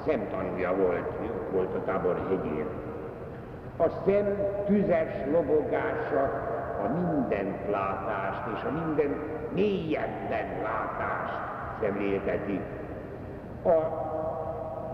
szemtanúja 0.06 0.75
volt, 0.75 1.12
volt 1.52 1.75
a 1.75 1.84
tábor 1.84 2.16
hegyén. 2.30 2.66
A 3.78 3.90
szem 4.06 4.38
tüzes 4.66 5.12
lobogása 5.32 6.24
a 6.84 6.88
mindent 6.88 7.70
látást 7.70 8.42
és 8.56 8.64
a 8.64 8.86
minden 8.86 9.16
mélyebben 9.54 10.48
látást 10.64 11.40
szemlélteti. 11.82 12.60
A 13.64 14.04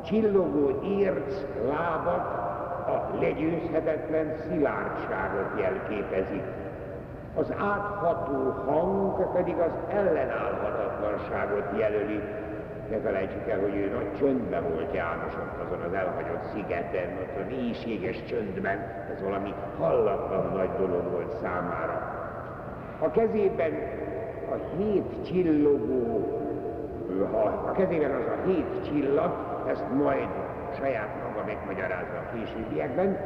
csillogó 0.06 0.80
érc 0.84 1.36
lábak 1.68 2.40
a 2.88 3.18
legyőzhetetlen 3.20 4.36
szilárdságot 4.48 5.60
jelképezik. 5.60 6.44
Az 7.36 7.54
átható 7.58 8.54
hang 8.66 9.34
pedig 9.34 9.56
az 9.56 9.72
ellenállhatatlanságot 9.90 11.80
jelöli. 11.80 12.20
Ne 12.90 13.00
felejtsük 13.00 13.50
el, 13.50 13.60
hogy 13.60 13.76
ő 13.76 13.92
nagy 13.94 14.18
csöndben 14.18 14.64
volt 14.74 14.94
János 14.94 15.34
ott 15.34 15.66
azon 15.66 15.82
az 15.82 15.94
elhagyott 15.94 16.44
szigeten, 16.54 17.10
ott 17.22 17.46
a 17.46 17.50
mélységes 17.50 18.24
csöndben, 18.24 18.78
ez 19.14 19.22
valami 19.24 19.54
hallatlan 19.80 20.52
nagy 20.54 20.70
dolog 20.78 21.12
volt 21.12 21.34
számára. 21.42 22.20
A 23.00 23.12
kezében 23.12 23.72
a 24.52 24.78
hét 24.78 25.26
csillogó, 25.26 26.28
ha 27.32 27.68
a 27.68 27.72
kezében 27.72 28.12
az 28.12 28.26
a 28.28 28.48
hét 28.48 28.86
csillag, 28.86 29.32
ezt 29.68 29.86
majd 30.04 30.28
saját 30.80 31.10
maga 31.24 31.46
megmagyarázza 31.46 32.18
a 32.18 32.34
későbbiekben, 32.34 33.18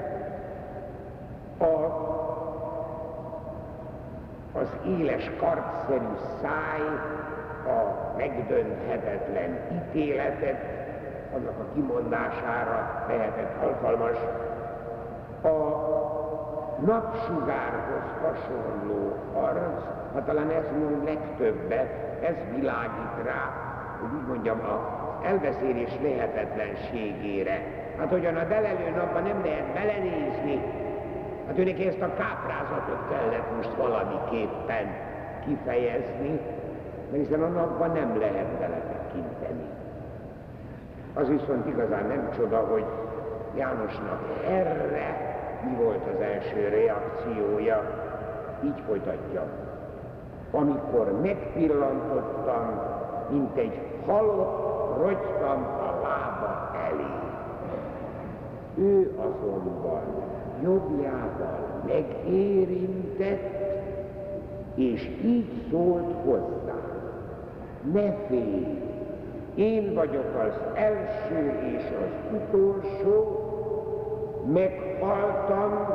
a 1.59 2.34
az 4.59 4.67
éles 4.99 5.31
kartszerű 5.39 6.13
száj, 6.41 6.81
a 7.65 8.13
megdönthetetlen 8.17 9.59
ítéletet, 9.73 10.61
annak 11.35 11.59
a 11.59 11.73
kimondására 11.73 13.05
lehetett 13.07 13.63
alkalmas. 13.63 14.17
A 15.43 15.57
napsugárhoz 16.85 18.03
hasonló 18.21 19.13
arc, 19.33 19.83
ha 20.13 20.23
talán 20.23 20.49
ez 20.49 20.65
mond 20.79 21.03
legtöbbet, 21.03 22.23
ez 22.23 22.35
világít 22.55 23.23
rá, 23.23 23.51
hogy 23.99 24.19
úgy 24.19 24.27
mondjam, 24.27 24.59
az 24.59 25.25
elbeszélés 25.25 25.91
lehetetlenségére. 26.01 27.61
Hát 27.97 28.09
hogyan 28.09 28.35
a 28.35 28.43
delelő 28.43 28.89
napban 28.95 29.23
nem 29.23 29.41
lehet 29.45 29.73
belenézni, 29.73 30.61
Hát 31.47 31.57
őnek 31.57 31.85
ezt 31.85 32.01
a 32.01 32.13
káprázatot 32.13 33.09
kellett 33.09 33.55
most 33.55 33.75
valamiképpen 33.77 34.87
kifejezni, 35.45 36.39
mert 37.11 37.23
hiszen 37.23 37.43
a 37.43 37.47
napban 37.47 37.91
nem 37.91 38.19
lehet 38.19 38.47
beletekinteni. 38.59 39.65
Az 41.13 41.27
viszont 41.27 41.67
igazán 41.67 42.05
nem 42.05 42.29
csoda, 42.37 42.57
hogy 42.57 42.85
Jánosnak 43.57 44.21
erre 44.47 45.33
mi 45.63 45.75
volt 45.75 46.07
az 46.13 46.21
első 46.21 46.67
reakciója, 46.69 47.83
így 48.63 48.81
folytatja. 48.87 49.43
Amikor 50.51 51.21
megpillantottam, 51.21 52.81
mint 53.29 53.57
egy 53.57 53.81
halott, 54.05 54.97
rogytam 54.97 55.63
a 55.63 55.99
lába 56.01 56.71
elé. 56.89 57.13
Ő 58.75 59.15
azonban 59.17 60.03
jobbjával 60.63 61.83
megérintett, 61.85 63.63
és 64.75 65.09
így 65.23 65.51
szólt 65.69 66.13
hozzá. 66.25 66.75
Ne 67.93 68.13
félj, 68.27 68.81
én 69.55 69.93
vagyok 69.93 70.35
az 70.47 70.59
első 70.73 71.51
és 71.77 71.83
az 72.03 72.39
utolsó, 72.41 73.39
meghaltam, 74.53 75.87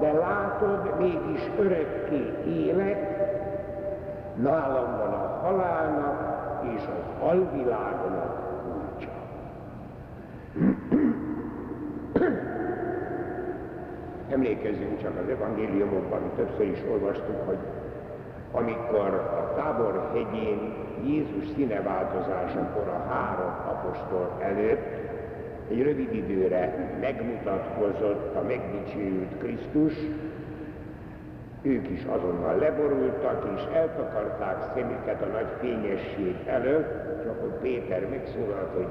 de 0.00 0.12
látod, 0.12 0.98
mégis 0.98 1.50
örökké 1.58 2.34
élek, 2.46 3.18
nálam 4.42 4.96
van 4.98 5.12
a 5.12 5.40
halálnak 5.42 6.28
és 6.76 6.82
az 6.82 7.28
alvilágnak 7.28 8.36
kulcsa. 8.62 9.10
Emlékezzünk 14.38 15.02
csak 15.02 15.18
az 15.22 15.28
evangéliumokban, 15.28 16.20
többször 16.36 16.66
is 16.66 16.78
olvastuk, 16.90 17.46
hogy 17.46 17.58
amikor 18.52 19.08
a 19.14 19.54
tábor 19.56 20.10
hegyén 20.12 20.74
Jézus 21.04 21.44
színeváltozásakor 21.54 22.88
a 22.88 23.08
három 23.08 23.52
apostol 23.68 24.36
előtt 24.40 24.86
egy 25.70 25.82
rövid 25.82 26.14
időre 26.14 26.90
megmutatkozott 27.00 28.36
a 28.36 28.42
megdicsőült 28.42 29.38
Krisztus, 29.38 29.94
ők 31.62 31.88
is 31.88 32.04
azonnal 32.04 32.56
leborultak, 32.56 33.50
és 33.56 33.62
eltakarták 33.74 34.62
szemüket 34.74 35.22
a 35.22 35.26
nagy 35.26 35.48
fényesség 35.60 36.36
előtt, 36.46 37.20
és 37.20 37.26
akkor 37.26 37.58
Péter 37.60 38.08
megszólalt, 38.10 38.74
hogy 38.74 38.88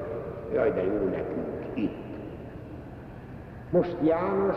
jaj, 0.54 0.72
de 0.72 0.82
jó 0.82 1.08
nekünk 1.10 1.64
itt. 1.74 2.06
Most 3.70 3.96
János 4.02 4.56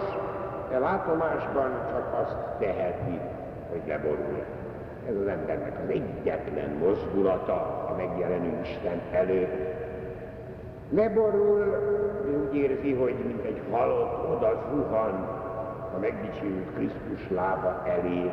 e 0.74 0.80
látomásban 0.80 1.72
csak 1.90 2.14
azt 2.22 2.38
teheti, 2.60 3.20
hogy 3.70 3.82
leborul. 3.88 4.44
Ez 5.08 5.16
az 5.16 5.28
embernek 5.28 5.80
az 5.84 5.90
egyetlen 5.90 6.70
mozdulata 6.70 7.88
a 7.90 7.96
megjelenő 7.98 8.60
Isten 8.62 9.02
előtt. 9.12 9.80
Leborul, 10.90 11.76
úgy 12.42 12.56
érzi, 12.56 12.94
hogy 12.94 13.16
mint 13.26 13.44
egy 13.44 13.62
halott 13.72 14.30
oda 14.36 14.64
zuhan 14.70 15.14
a 15.96 16.00
megdicsőült 16.00 16.74
Krisztus 16.76 17.30
lába 17.30 17.84
elé. 17.86 18.32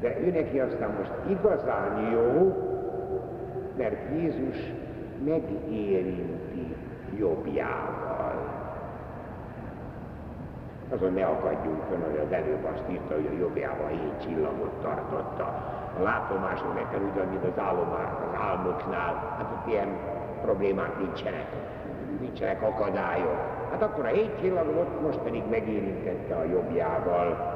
De 0.00 0.20
ő 0.20 0.30
neki 0.30 0.60
aztán 0.60 0.90
most 0.98 1.12
igazán 1.28 2.10
jó, 2.12 2.56
mert 3.76 3.96
Jézus 4.14 4.72
megérinti 5.24 6.74
jobbjával 7.18 8.05
azon 10.94 11.12
ne 11.12 11.24
akadjunk 11.24 11.82
fönn, 11.88 12.02
hogy 12.02 12.20
az 12.26 12.32
előbb 12.32 12.64
azt 12.64 12.90
írta, 12.90 13.14
hogy 13.14 13.28
a 13.32 13.38
jobbjában 13.38 13.88
hét 13.88 14.22
csillagot 14.24 14.72
tartotta. 14.82 15.44
A 15.98 16.02
látomások 16.02 16.74
nekem 16.74 17.10
ugyan, 17.12 17.26
mint 17.26 17.44
az, 17.44 17.62
álomár, 17.62 18.08
az 18.28 18.40
álmoknál, 18.40 19.34
hát 19.38 19.50
ott 19.56 19.72
ilyen 19.72 19.88
problémák 20.42 20.98
nincsenek. 20.98 21.46
nincsenek 22.20 22.62
akadályok. 22.62 23.38
Hát 23.70 23.82
akkor 23.82 24.04
a 24.04 24.08
hét 24.08 24.38
csillagot 24.40 25.02
most 25.02 25.18
pedig 25.18 25.42
megérintette 25.50 26.34
a 26.34 26.44
jobbjával. 26.44 27.54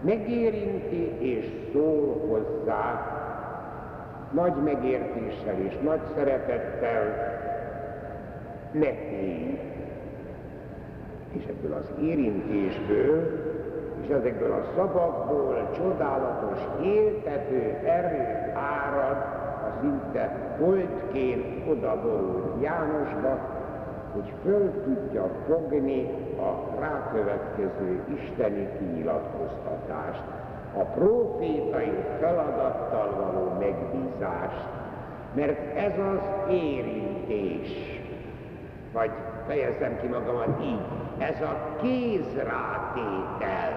Megérinti 0.00 1.12
és 1.18 1.46
szól 1.72 2.26
hozzá 2.28 3.12
nagy 4.30 4.54
megértéssel 4.62 5.58
és 5.58 5.78
nagy 5.82 6.00
szeretettel, 6.14 7.32
ne 8.72 8.92
félj. 8.92 9.73
És 11.38 11.44
ebből 11.48 11.72
az 11.72 11.90
érintésből 12.00 13.44
és 14.04 14.10
ezekből 14.10 14.52
a 14.52 14.64
szavakból 14.76 15.70
csodálatos, 15.76 16.58
éltető 16.82 17.60
erő 17.86 18.52
árad 18.54 19.16
a 19.66 19.80
szinte 19.80 20.56
holdként 20.58 21.68
odaborult 21.68 22.62
Jánosba, 22.62 23.38
hogy 24.12 24.32
föl 24.42 24.70
tudja 24.84 25.28
fogni 25.46 26.08
a 26.38 26.80
rákövetkező 26.80 28.02
isteni 28.14 28.68
kinyilatkoztatást, 28.78 30.22
a 30.76 30.82
profétai 30.82 32.04
feladattal 32.20 33.14
való 33.20 33.58
megbízást, 33.58 34.68
mert 35.34 35.76
ez 35.76 35.92
az 35.98 36.50
érintés, 36.50 38.02
vagy 38.94 39.10
fejezem 39.46 40.00
ki 40.00 40.06
magamat 40.06 40.60
így, 40.62 40.80
ez 41.18 41.40
a 41.40 41.76
kézrátétel, 41.82 43.72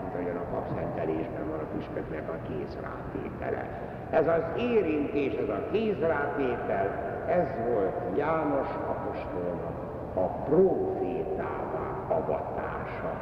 mint 0.00 0.14
ahogyan 0.14 0.36
a 0.36 0.54
papszentelésben 0.54 1.48
van 1.50 1.58
a 1.58 1.68
püspöknek 1.74 2.28
a 2.28 2.36
kézrátétele. 2.48 3.64
Ez 4.10 4.26
az 4.28 4.42
érintés, 4.56 5.32
ez 5.34 5.48
a 5.48 5.70
kézrátétel, 5.72 6.86
ez 7.28 7.46
volt 7.68 8.16
János 8.16 8.68
apostolnak 8.88 9.76
a 10.14 10.26
profétává 10.26 11.86
avatása, 12.08 13.12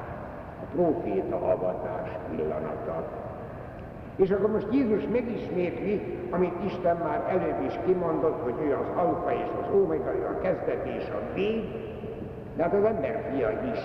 a 0.63 0.65
proféta 0.75 1.37
avatás 1.37 2.09
pillanata. 2.31 3.05
És 4.17 4.31
akkor 4.31 4.51
most 4.51 4.67
Jézus 4.73 5.03
megismétli, 5.13 6.19
amit 6.31 6.65
Isten 6.65 6.97
már 6.97 7.25
előbb 7.29 7.67
is 7.67 7.79
kimondott, 7.85 8.43
hogy 8.43 8.67
ő 8.67 8.73
az 8.73 9.05
alfa 9.05 9.33
és 9.33 9.49
az 9.63 9.81
omega, 9.81 10.15
ő 10.15 10.25
a 10.25 10.41
kezdet 10.41 10.87
és 10.87 11.09
a 11.09 11.35
vég, 11.35 11.65
de 12.57 12.63
hát 12.63 12.75
az 12.75 12.85
ember 12.85 13.31
fia 13.33 13.51
is. 13.73 13.81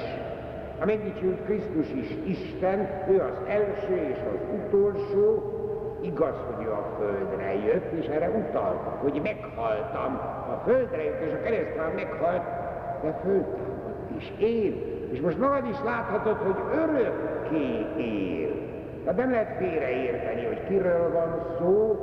A 0.81 0.85
megdicsült 0.85 1.43
Krisztus 1.45 1.91
is 1.93 2.17
Isten, 2.25 2.79
ő 3.09 3.21
az 3.21 3.47
első 3.47 3.95
és 3.95 4.17
az 4.33 4.39
utolsó, 4.65 5.43
igaz, 6.01 6.35
hogy 6.53 6.65
ő 6.65 6.71
a 6.71 6.95
földre 6.97 7.55
jött, 7.65 7.91
és 7.91 8.05
erre 8.05 8.29
utal, 8.29 8.99
hogy 9.01 9.21
meghaltam. 9.23 10.15
A 10.49 10.61
földre 10.65 11.03
jött, 11.03 11.21
és 11.21 11.33
a 11.33 11.41
keresztán 11.43 11.91
meghalt, 11.95 12.43
de 13.01 13.19
föltámadt 13.23 14.15
is 14.17 14.33
él. 14.37 14.73
És 15.11 15.21
most 15.21 15.37
magad 15.37 15.67
is 15.69 15.77
láthatod, 15.85 16.37
hogy 16.37 16.55
örökké 16.79 17.85
él. 17.97 18.51
Tehát 19.03 19.19
nem 19.19 19.31
lehet 19.31 19.57
félreérteni, 19.57 20.45
hogy 20.45 20.67
kiről 20.67 21.11
van 21.11 21.45
szó, 21.57 21.99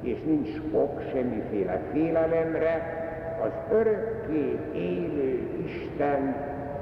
és 0.00 0.22
nincs 0.24 0.50
ok 0.72 1.00
semmiféle 1.12 1.80
félelemre, 1.92 2.96
az 3.42 3.76
örökké 3.76 4.58
élő 4.74 5.48
Isten 5.64 6.34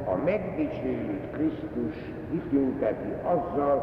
a 0.04 0.16
megdicsőült 0.24 1.30
Krisztus 1.32 1.96
kitünteti 2.30 3.12
azzal, 3.22 3.78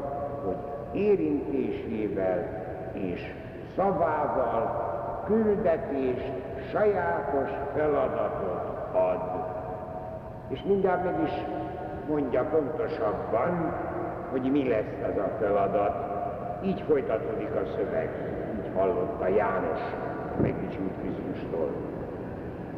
hogy 0.45 0.57
érintésével 1.01 2.63
és 2.93 3.33
szavával 3.75 4.81
küldetést, 5.25 6.31
sajátos 6.71 7.49
feladatot 7.75 8.93
ad. 8.93 9.19
És 10.47 10.63
mindjárt 10.63 11.03
meg 11.03 11.23
is 11.23 11.31
mondja 12.07 12.43
pontosabban, 12.43 13.73
hogy 14.33 14.51
mi 14.51 14.67
lesz 14.67 15.11
ez 15.11 15.17
a 15.17 15.29
feladat. 15.39 15.95
Így 16.63 16.81
folytatódik 16.87 17.55
a 17.55 17.65
szöveg, 17.75 18.09
így 18.55 18.71
hallotta 18.75 19.27
János 19.27 19.79
megdicsült 20.41 20.91
Krisztustól. 20.99 21.69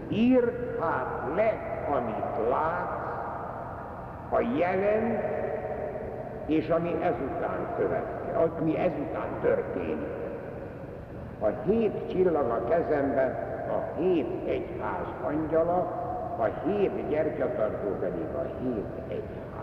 Írd 0.10 0.80
hát 0.82 1.08
le, 1.36 1.54
amit 1.98 2.50
látsz, 2.50 3.04
a 4.30 4.40
jelen 4.58 5.22
és 6.46 6.70
ami 6.70 6.90
ezután 7.02 7.68
követke, 7.78 8.38
ami 8.60 8.78
ezután 8.78 9.28
történik. 9.42 10.14
A 11.40 11.48
hét 11.66 12.10
csillag 12.12 12.50
a 12.50 12.64
kezemben, 12.70 13.30
a 13.70 14.00
hét 14.00 14.48
egyház 14.48 15.08
angyala, 15.24 16.04
a 16.38 16.68
hét 16.68 17.10
gyertyatartó 17.10 17.90
pedig 18.00 18.28
a 18.36 18.46
hét 18.62 18.86
egyház. 19.08 19.55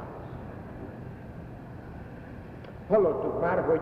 Hallottuk 2.93 3.41
már, 3.41 3.65
hogy 3.65 3.81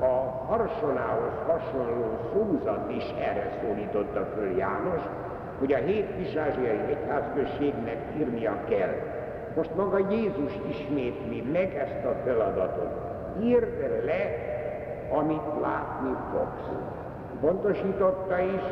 a 0.00 0.44
harsonához 0.46 1.32
hasonló 1.46 2.18
szózat 2.32 2.90
is 2.90 3.14
erre 3.18 3.58
szólította 3.60 4.24
föl 4.34 4.56
János, 4.56 5.00
hogy 5.58 5.72
a 5.72 5.76
hét 5.76 6.16
kisázsiai 6.16 6.80
egyházközségnek 6.88 7.96
írnia 8.18 8.64
kell. 8.68 8.94
Most 9.54 9.74
maga 9.74 9.98
Jézus 10.10 10.52
ismétli 10.68 11.42
meg 11.52 11.74
ezt 11.74 12.04
a 12.04 12.14
feladatot. 12.24 12.90
Írd 13.42 14.04
le, 14.04 14.22
amit 15.10 15.60
látni 15.60 16.16
fogsz. 16.32 16.70
Pontosította 17.40 18.38
is, 18.38 18.62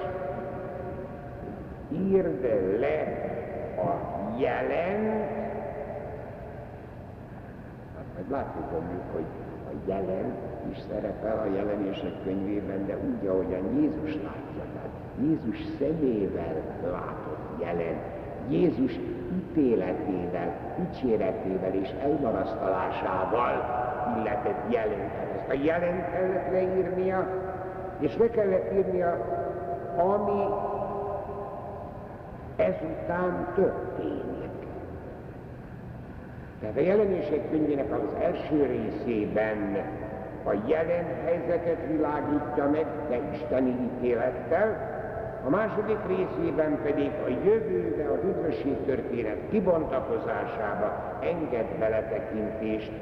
írd 1.92 2.42
le 2.78 3.02
a 3.76 3.90
jelen, 4.38 5.02
hát 7.96 8.04
majd 8.14 8.30
látni 8.30 8.60
fogjuk, 8.70 9.02
hogy 9.12 9.24
jelen 9.86 10.32
is 10.70 10.78
szerepel 10.90 11.38
a 11.38 11.54
jelenések 11.54 12.22
könyvében, 12.24 12.86
de 12.86 12.96
úgy, 12.96 13.26
ahogyan 13.26 13.80
Jézus 13.80 14.14
látja. 14.14 14.64
Tehát 14.74 14.90
Jézus 15.20 15.58
szemével 15.78 16.54
látott 16.82 17.60
jelen, 17.60 17.96
Jézus 18.48 18.98
ítéletével, 19.32 20.54
dicséretével 20.76 21.74
és 21.74 21.88
elmarasztalásával 22.02 23.52
illetett 24.18 24.72
jelen. 24.72 25.10
Ezt 25.36 25.48
a 25.48 25.64
jelen 25.64 26.10
kellett 26.10 26.52
leírnia, 26.52 27.28
és 27.98 28.16
le 28.16 28.28
kellett 28.28 28.72
írnia, 28.72 29.16
ami 29.96 30.42
ezután 32.56 33.48
történik. 33.54 34.33
Tehát 36.60 36.76
a 36.76 36.80
jelenések 36.80 37.50
könyvének 37.50 37.92
az 37.92 38.22
első 38.22 38.66
részében 38.66 39.76
a 40.44 40.52
jelen 40.66 41.04
helyzetet 41.24 41.86
világítja 41.90 42.70
meg, 42.70 42.86
de 43.08 43.20
isteni 43.32 43.70
ítélettel, 43.70 44.92
a 45.46 45.50
második 45.50 45.98
részében 46.06 46.78
pedig 46.82 47.10
a 47.24 47.28
jövőbe, 47.28 48.04
az 48.04 48.18
üdvösség 48.24 48.76
történet 48.86 49.36
kibontakozásába 49.50 51.18
enged 51.22 51.66
beletekintést. 51.78 52.92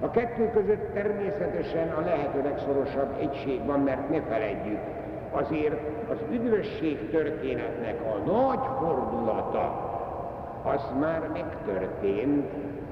A 0.00 0.10
kettő 0.10 0.50
között 0.50 0.94
természetesen 0.94 1.88
a 1.88 2.00
lehető 2.00 2.42
legszorosabb 2.42 3.20
egység 3.20 3.64
van, 3.66 3.80
mert 3.80 4.10
ne 4.10 4.20
feledjük, 4.20 4.80
azért 5.30 5.80
az 6.10 6.18
üdvösség 6.32 7.10
történetnek 7.10 7.96
a 8.00 8.30
nagy 8.30 8.66
fordulata, 8.78 9.88
az 10.62 10.82
már 11.00 11.28
megtörtént 11.32 12.46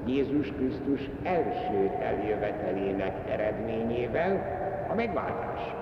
Jézus 0.05 0.51
Krisztus 0.51 1.09
első 1.23 1.91
eljövetelének 2.01 3.13
eredményével, 3.29 4.57
a 4.91 4.93
megváltás. 4.93 5.75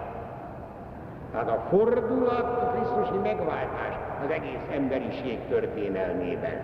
Tehát 1.32 1.50
a 1.50 1.64
fordulat 1.70 2.62
a 2.62 2.72
Krisztusi 2.76 3.18
megváltás 3.18 3.96
az 4.24 4.30
egész 4.30 4.66
emberiség 4.74 5.40
történelmében. 5.50 6.62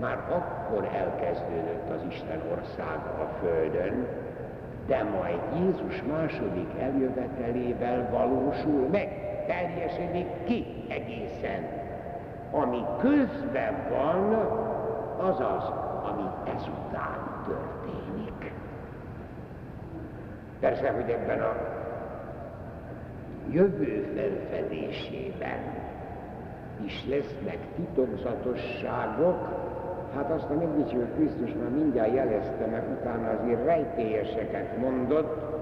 Már 0.00 0.18
akkor 0.30 0.88
elkezdődött 0.94 1.90
az 1.90 2.00
Isten 2.08 2.42
országa 2.56 3.10
a 3.20 3.28
Földön, 3.40 4.06
de 4.86 5.02
majd 5.02 5.38
Jézus 5.58 6.02
második 6.02 6.68
eljövetelével 6.80 8.08
valósul 8.10 8.88
meg, 8.90 9.08
teljesedik 9.46 10.26
ki 10.44 10.66
egészen. 10.88 11.66
Ami 12.50 12.84
közben 13.00 13.74
van, 13.90 14.34
az 15.20 15.40
az, 15.40 15.87
ami 16.04 16.52
ezután 16.56 17.42
történik. 17.46 18.52
Persze, 20.60 20.90
hogy 20.90 21.10
ebben 21.10 21.40
a 21.40 21.52
jövő 23.50 24.12
felfedésében 24.14 25.58
is 26.84 27.06
lesznek 27.08 27.58
titokzatosságok, 27.76 29.38
hát 30.14 30.30
azt 30.30 30.50
a 30.50 30.54
megdicsült 30.54 31.14
Krisztus 31.14 31.52
már 31.60 31.70
mindjárt 31.70 32.14
jelezte, 32.14 32.66
mert 32.66 33.00
utána 33.00 33.28
azért 33.28 33.64
rejtélyeseket 33.64 34.78
mondott, 34.78 35.56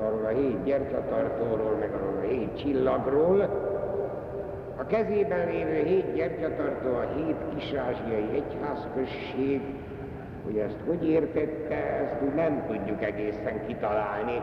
arról 0.00 0.24
a 0.24 0.28
hét 0.28 0.64
gyertyatartóról, 0.64 1.76
meg 1.80 1.92
arról 1.94 2.16
a 2.16 2.28
hét 2.28 2.58
csillagról, 2.58 3.68
A 4.80 4.86
kezében 4.86 5.48
lévő 5.48 5.82
hét 5.84 6.14
gyertyatartó 6.14 6.88
a 6.88 7.12
hét 7.16 7.36
kisázsiai 7.54 8.28
egyházközség, 8.34 9.60
hogy 10.44 10.58
ezt 10.58 10.76
hogy 10.86 11.08
értette, 11.08 11.74
ezt 11.74 12.22
úgy 12.22 12.34
nem 12.34 12.64
tudjuk 12.66 13.02
egészen 13.02 13.66
kitalálni. 13.66 14.42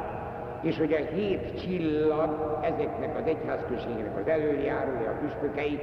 És 0.61 0.77
hogy 0.77 0.93
a 0.93 1.15
hét 1.15 1.61
csillag 1.61 2.59
ezeknek 2.63 3.17
az 3.17 3.25
egyházközségnek 3.25 4.17
az 4.17 4.27
előjárója, 4.27 5.09
a 5.09 5.17
püspökei, 5.21 5.79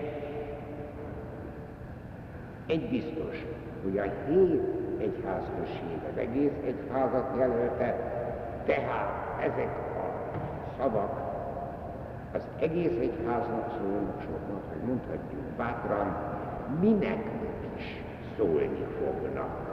egy 2.66 2.88
biztos, 2.88 3.46
hogy 3.82 3.98
a 3.98 4.02
hét 4.02 4.62
egyházközség 4.98 5.98
az 6.12 6.18
egész 6.18 6.58
egyházat 6.66 7.36
jelölte, 7.38 7.96
tehát 8.66 9.40
ezek 9.40 9.76
a 9.96 10.30
szavak 10.78 11.23
az 12.35 12.49
egész 12.61 12.97
egyháznak 13.01 13.70
szólnak 13.79 14.20
soknak, 14.20 14.62
hogy 14.68 14.83
mondhatjuk 14.87 15.42
bátran, 15.57 16.16
minek 16.81 17.25
is 17.77 18.03
szólni 18.37 18.85
fognak. 18.99 19.73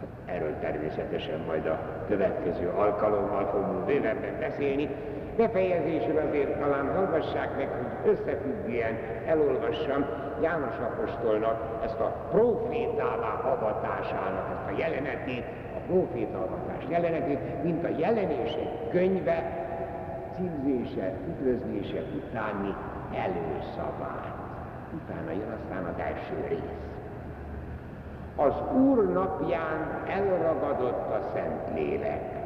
Hát 0.00 0.36
erről 0.36 0.58
természetesen 0.60 1.40
majd 1.46 1.66
a 1.66 1.78
következő 2.08 2.68
alkalommal 2.68 3.46
fogunk 3.46 3.84
bővebben 3.84 4.38
beszélni, 4.38 4.88
Befejezésül 5.36 6.18
azért 6.28 6.58
talán 6.58 6.94
hallgassák 6.94 7.56
meg, 7.56 7.68
hogy 7.68 8.10
összefüggően 8.10 8.98
elolvassam 9.26 10.04
János 10.42 10.76
Apostolnak 10.78 11.84
ezt 11.84 12.00
a 12.00 12.28
profétává 12.30 13.40
avatásának, 13.44 14.46
ezt 14.52 14.74
a 14.74 14.78
jelenetét, 14.78 15.44
a 15.76 15.92
proféta 15.92 16.38
avatás 16.38 16.84
jelenetét, 16.88 17.38
mint 17.62 17.84
a 17.84 17.88
jelenések 17.98 18.90
könyve 18.90 19.65
címzése, 20.36 21.14
üdvözlése 21.28 22.02
utáni 22.16 22.74
előszavát. 23.14 24.34
Utána 24.94 25.30
jön 25.30 25.52
aztán 25.62 25.84
az 25.84 25.98
első 25.98 26.46
rész. 26.48 26.84
Az 28.36 28.54
Úr 28.72 29.12
napján 29.12 30.02
elragadott 30.06 31.12
a 31.12 31.20
Szentlélek 31.32 32.36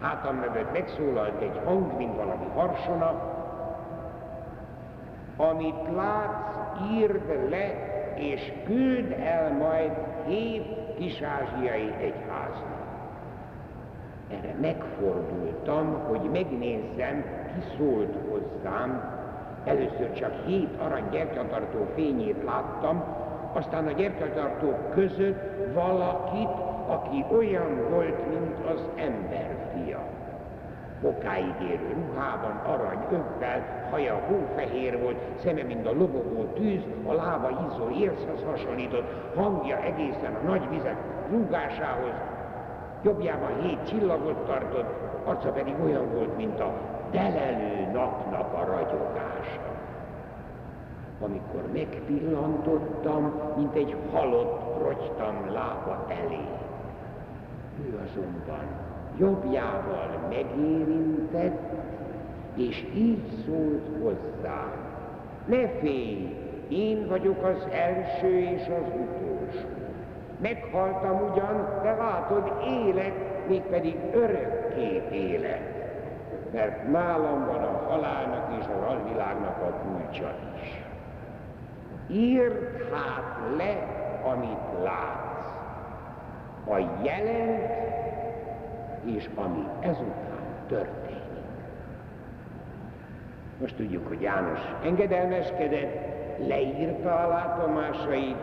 hátam 0.00 0.36
mögött 0.36 0.72
megszólalt 0.72 1.42
egy 1.42 1.60
hang, 1.64 1.96
mint 1.96 2.16
valami 2.16 2.46
harsona, 2.54 3.34
amit 5.36 5.94
látsz, 5.94 6.56
írd 6.92 7.50
le, 7.50 7.94
és 8.14 8.52
küld 8.64 9.12
el 9.12 9.52
majd 9.52 9.92
hét 10.26 10.94
kisázsiai 10.98 11.94
egyháznak. 12.00 12.75
Erre 14.30 14.54
megfordultam, 14.60 16.04
hogy 16.08 16.30
megnézzem, 16.32 17.24
ki 17.54 17.76
szólt 17.76 18.14
hozzám. 18.30 19.14
Először 19.64 20.12
csak 20.12 20.46
hét 20.46 20.80
arany 20.80 21.08
gyertyatartó 21.10 21.86
fényét 21.94 22.44
láttam, 22.44 23.04
aztán 23.52 23.86
a 23.86 23.92
gyertyatartók 23.92 24.90
között 24.90 25.74
valakit, 25.74 26.50
aki 26.86 27.24
olyan 27.36 27.90
volt, 27.90 28.28
mint 28.28 28.56
az 28.74 28.88
emberfia. 28.96 29.98
Bokáig 31.02 31.54
érő 31.70 31.94
ruhában, 31.94 32.56
arany 32.66 33.06
övvel, 33.10 33.88
haja 33.90 34.14
hófehér 34.14 35.00
volt, 35.00 35.16
szeme, 35.42 35.62
mint 35.62 35.86
a 35.86 35.92
lobogó 35.92 36.44
tűz, 36.54 36.82
a 37.06 37.12
lába 37.12 37.68
izzó 37.68 37.88
érszhez 37.90 38.42
hasonlított, 38.50 39.34
hangja 39.36 39.82
egészen 39.82 40.34
a 40.34 40.46
nagy 40.46 40.68
vizek 40.68 40.96
rúgásához, 41.30 42.14
jobbjában 43.06 43.60
hét 43.62 43.78
csillagot 43.88 44.36
tartott, 44.46 44.90
arca 45.24 45.50
pedig 45.50 45.74
olyan 45.84 46.12
volt, 46.14 46.36
mint 46.36 46.60
a 46.60 46.72
delelő 47.10 47.90
napnak 47.92 48.52
a 48.52 48.64
ragyogása. 48.64 49.74
Amikor 51.20 51.62
megpillantottam, 51.72 53.32
mint 53.56 53.74
egy 53.74 53.96
halott 54.12 54.82
rogytam 54.82 55.50
lába 55.52 56.06
elé. 56.08 56.44
Ő 57.84 58.00
azonban 58.04 58.66
jobbjával 59.18 60.26
megérintett, 60.28 61.60
és 62.54 62.86
így 62.94 63.22
szólt 63.46 63.88
hozzá. 64.02 64.72
Ne 65.46 65.68
félj, 65.68 66.36
én 66.68 67.06
vagyok 67.08 67.44
az 67.44 67.68
első 67.70 68.38
és 68.38 68.62
az 68.62 68.92
utolsó. 68.94 69.85
Meghaltam 70.40 71.30
ugyan, 71.30 71.80
de 71.82 71.94
látod, 71.94 72.52
élek, 72.64 73.12
mégpedig 73.48 73.96
örökké 74.12 75.02
élek. 75.10 75.74
Mert 76.52 76.90
nálam 76.90 77.46
van 77.46 77.62
a 77.62 77.88
halálnak 77.88 78.50
és 78.58 78.64
az 78.64 78.90
alvilágnak 78.90 79.56
a 79.62 79.70
kulcsa 79.70 80.34
is. 80.60 80.82
Írd 82.08 82.92
hát 82.92 83.56
le, 83.56 83.76
amit 84.24 84.82
lát 84.82 85.26
a 86.68 86.78
jelent 87.02 87.70
és 89.04 89.30
ami 89.34 89.66
ezután 89.80 90.64
történik. 90.68 91.16
Most 93.60 93.76
tudjuk, 93.76 94.08
hogy 94.08 94.20
János 94.20 94.60
engedelmeskedett, 94.84 96.14
leírta 96.46 97.14
a 97.14 97.28
látomásait, 97.28 98.36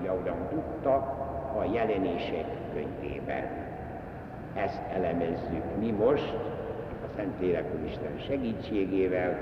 úgy 0.00 0.06
ahogyan 0.06 0.48
tudta, 0.48 1.19
a 1.60 1.72
jelenések 1.72 2.44
könyvében. 2.72 3.44
Ezt 4.54 4.80
elemezzük 4.94 5.64
mi 5.78 5.90
most, 5.90 6.34
a 7.04 7.08
Szentlélek 7.16 7.64
Isten 7.86 8.18
segítségével, 8.26 9.38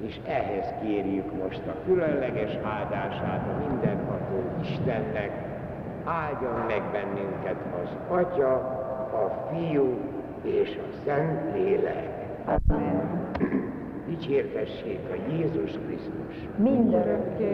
és 0.00 0.20
ehhez 0.26 0.74
kérjük 0.82 1.42
most 1.42 1.62
a 1.66 1.84
különleges 1.84 2.58
áldását 2.62 3.46
a 3.48 3.68
mindenható 3.68 4.42
Istennek, 4.62 5.30
áldjon 6.04 6.64
meg 6.66 6.82
bennünket 6.92 7.56
az 7.82 8.16
Atya, 8.16 8.54
a 9.12 9.48
Fiú 9.50 9.98
és 10.42 10.78
a 10.78 10.94
Szent 11.04 11.54
Lélek. 11.54 12.08
Amen. 12.44 13.08
Dicsértessék 14.06 15.00
a 15.10 15.30
Jézus 15.30 15.70
Krisztus. 15.86 16.48
Mindörökké. 16.56 17.52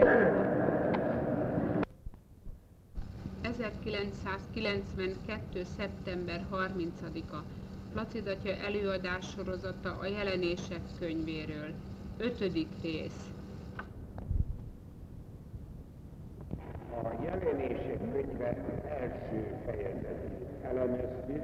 1992. 3.59 5.63
szeptember 5.77 6.45
30-a 6.51 7.43
Placidatja 7.91 8.55
előadás 8.55 9.25
sorozata 9.35 9.97
a 10.01 10.05
jelenések 10.05 10.81
könyvéről. 10.99 11.73
Ötödik 12.17 12.67
rész. 12.81 13.29
a 17.03 17.23
jelenések 17.23 18.11
könyve 18.11 18.57
első 18.99 19.55
fejezetét 19.65 20.49
elemeztük, 20.63 21.43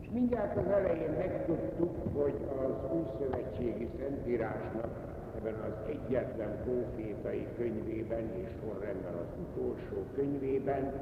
és 0.00 0.08
mindjárt 0.12 0.56
az 0.56 0.66
elején 0.66 1.10
megtudtuk, 1.10 1.96
hogy 2.14 2.34
az 2.58 2.90
új 2.92 3.04
szövetségi 3.18 3.88
szentírásnak 3.98 5.05
ebben 5.36 5.54
az 5.54 5.88
egyetlen 5.88 6.62
profétai 6.64 7.46
könyvében 7.56 8.30
és 8.34 8.48
sorrendben 8.60 9.14
az 9.14 9.38
utolsó 9.48 10.04
könyvében 10.14 10.92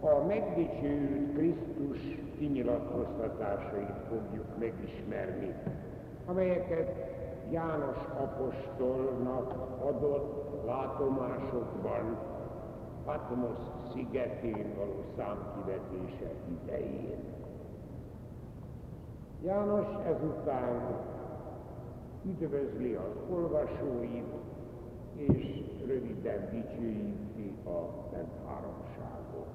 a 0.00 0.24
megdicsőült 0.26 1.34
Krisztus 1.34 1.98
kinyilatkoztatásait 2.38 3.96
fogjuk 4.08 4.58
megismerni, 4.58 5.54
amelyeket 6.26 7.08
János 7.50 7.96
apostolnak 8.18 9.52
adott 9.82 10.64
látomásokban 10.66 12.18
Patmos 13.04 13.58
szigetén 13.92 14.74
való 14.76 15.04
számkivetése 15.16 16.30
idején. 16.62 17.18
János 19.42 19.86
ezután 20.06 20.98
üdvözli 22.24 22.94
az 22.94 23.34
olvasóit, 23.34 24.32
és 25.14 25.60
röviden 25.86 26.48
dicsőíti 26.50 27.54
a 27.64 28.08
Szent 28.10 28.32
Háromságot. 28.46 29.48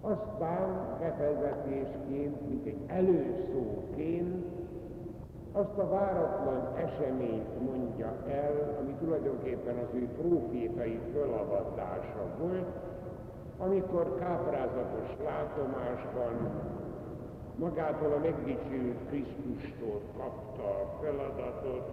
Aztán 0.00 0.98
befelvetésként, 0.98 2.48
mint 2.48 2.66
egy 2.66 2.80
előszóként 2.86 4.44
azt 5.52 5.78
a 5.78 5.88
váratlan 5.88 6.76
eseményt 6.76 7.70
mondja 7.70 8.16
el, 8.28 8.76
ami 8.80 8.92
tulajdonképpen 8.92 9.76
az 9.76 9.94
ő 9.94 10.08
profétai 10.08 11.00
fölavatása 11.12 12.26
volt, 12.38 12.68
amikor 13.58 14.18
káprázatos 14.18 15.08
látomásban 15.24 16.50
magától 17.58 18.12
a 18.12 18.18
megdicsült 18.18 18.96
Krisztustól 19.08 20.00
kapta 20.16 20.62
a 20.62 20.98
feladatot, 21.02 21.90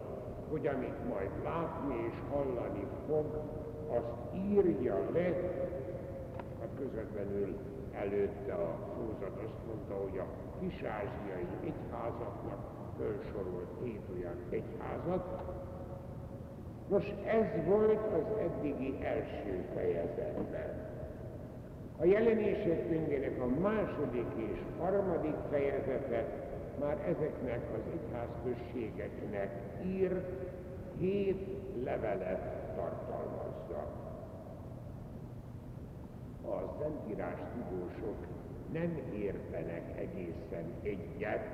hogy 0.49 0.67
amit 0.67 1.07
majd 1.09 1.29
látni 1.43 1.95
és 2.07 2.15
hallani 2.31 2.87
fog, 3.07 3.25
azt 3.89 4.35
írja 4.35 4.95
le, 5.13 5.29
hát 6.59 6.69
közvetlenül 6.77 7.57
előtte 7.93 8.53
a 8.53 8.77
szózat 8.95 9.37
azt 9.43 9.65
mondta, 9.67 9.93
hogy 9.93 10.17
a 10.17 10.25
kisázsiai 10.59 11.47
egyházaknak 11.63 12.59
felsorolt 12.97 13.69
hét 13.83 14.01
olyan 14.15 14.37
egyházat. 14.49 15.41
Nos, 16.89 17.13
ez 17.25 17.65
volt 17.65 18.13
az 18.13 18.37
eddigi 18.39 18.97
első 19.05 19.65
fejezetben. 19.73 20.92
A 22.03 22.05
jelenések 22.05 22.87
könyvének 22.87 23.41
a 23.41 23.59
második 23.59 24.27
és 24.35 24.59
harmadik 24.79 25.35
fejezete 25.49 26.25
már 26.79 26.97
ezeknek 27.07 27.61
az 27.73 27.81
egyházközségeknek 27.93 29.49
ír 29.85 30.25
hét 30.99 31.47
levelet 31.83 32.73
tartalmazza. 32.75 33.87
A 36.45 36.75
Szentírás 36.79 37.39
tudósok 37.53 38.17
nem 38.71 38.99
értenek 39.15 39.99
egészen 39.99 40.65
egyet, 40.81 41.47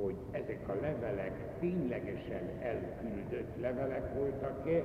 hogy 0.00 0.16
ezek 0.30 0.68
a 0.68 0.74
levelek 0.80 1.58
ténylegesen 1.60 2.50
elküldött 2.60 3.60
levelek 3.60 4.14
voltak-e, 4.14 4.82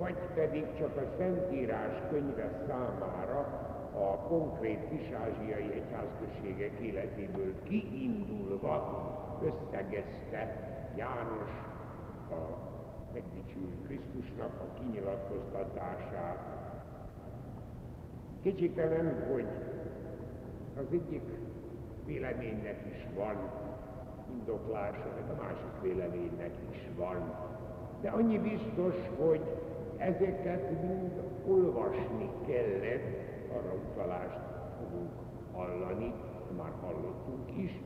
vagy 0.00 0.16
pedig 0.34 0.66
csak 0.78 0.96
a 0.96 1.14
Szentírás 1.18 2.02
könyve 2.10 2.50
számára 2.66 3.38
a 3.92 4.16
konkrét 4.28 4.88
kisázsiai 4.88 5.72
egyházközségek 5.72 6.78
életéből 6.78 7.62
kiindulva 7.62 8.74
összegezte 9.42 10.68
János 10.96 11.50
a 12.30 12.68
megdicsült 13.12 13.86
Krisztusnak 13.86 14.52
a 14.60 14.80
kinyilatkoztatását. 14.80 16.38
Kétségtelen, 18.42 19.26
hogy 19.32 19.46
az 20.76 20.86
egyik 20.92 21.22
véleménynek 22.06 22.84
is 22.90 23.06
van 23.14 23.36
indoklása, 24.32 25.06
meg 25.14 25.38
a 25.38 25.42
másik 25.42 25.80
véleménynek 25.82 26.54
is 26.70 26.88
van. 26.96 27.34
De 28.00 28.08
annyi 28.10 28.38
biztos, 28.38 28.94
hogy 29.18 29.40
ezeket 30.00 30.70
mind 30.82 31.12
olvasni 31.46 32.30
kellett, 32.46 33.18
arra 33.52 33.74
utalást 33.90 34.40
fogunk 34.78 35.10
hallani, 35.52 36.14
már 36.56 36.72
hallottunk 36.80 37.56
is, 37.56 37.80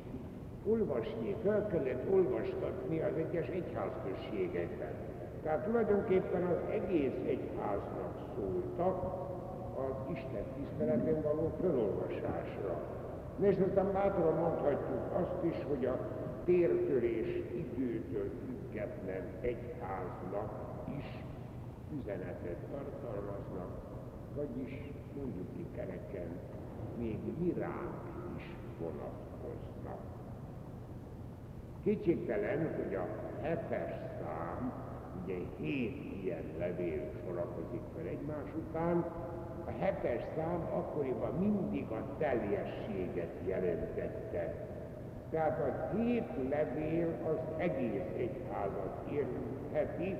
olvasni, 0.66 1.36
fel 1.42 1.66
kellett 1.66 2.12
olvastatni 2.12 3.00
az 3.00 3.16
egyes 3.16 3.48
egyházközségekben. 3.48 4.92
Tehát 5.42 5.64
tulajdonképpen 5.64 6.42
az 6.44 6.58
egész 6.70 7.18
egyháznak 7.26 8.14
szóltak 8.36 9.24
az 9.76 10.12
Isten 10.12 10.44
tiszteleten 10.56 11.22
való 11.22 11.52
felolvasásra. 11.60 12.80
És 13.40 13.56
aztán 13.68 13.92
bátran 13.92 14.34
mondhatjuk 14.34 15.02
azt 15.12 15.44
is, 15.44 15.66
hogy 15.68 15.86
a 15.86 15.98
tértörés 16.44 17.42
időtől 17.54 18.30
független 18.46 19.24
egyháznak 19.40 20.50
is 20.98 21.23
üzenetet 22.00 22.58
tartalmaznak, 22.70 23.72
vagyis 24.34 24.92
mondjuk 25.16 25.54
kereken 25.74 26.28
még 26.98 27.18
mi 27.38 27.52
ránk 27.58 28.02
is 28.36 28.56
vonatkoznak. 28.78 30.00
Kétségtelen, 31.82 32.74
hogy 32.76 32.94
a 32.94 33.06
hetes 33.42 33.92
szám, 34.20 34.72
ugye 35.22 35.34
hét 35.58 36.22
ilyen 36.22 36.44
levél 36.58 37.10
sorakozik 37.24 37.82
fel 37.96 38.06
egymás 38.06 38.54
után, 38.56 39.04
a 39.66 39.70
hetes 39.70 40.22
szám 40.36 40.60
akkoriban 40.72 41.34
mindig 41.34 41.90
a 41.90 42.16
teljességet 42.18 43.32
jelentette. 43.46 44.54
Tehát 45.30 45.60
a 45.60 45.96
hét 45.96 46.28
levél 46.50 47.08
az 47.26 47.38
egész 47.56 48.10
egyházat 48.16 49.10
érheti, 49.10 50.16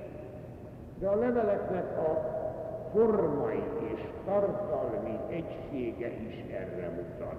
de 0.99 1.07
a 1.07 1.15
leveleknek 1.15 1.97
a 1.97 2.35
formai 2.91 3.63
és 3.93 4.01
tartalmi 4.25 5.19
egysége 5.29 6.07
is 6.07 6.43
erre 6.51 6.89
mutat. 6.89 7.35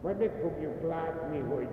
Majd 0.00 0.18
meg 0.18 0.30
fogjuk 0.30 0.82
látni, 0.88 1.38
hogy 1.38 1.68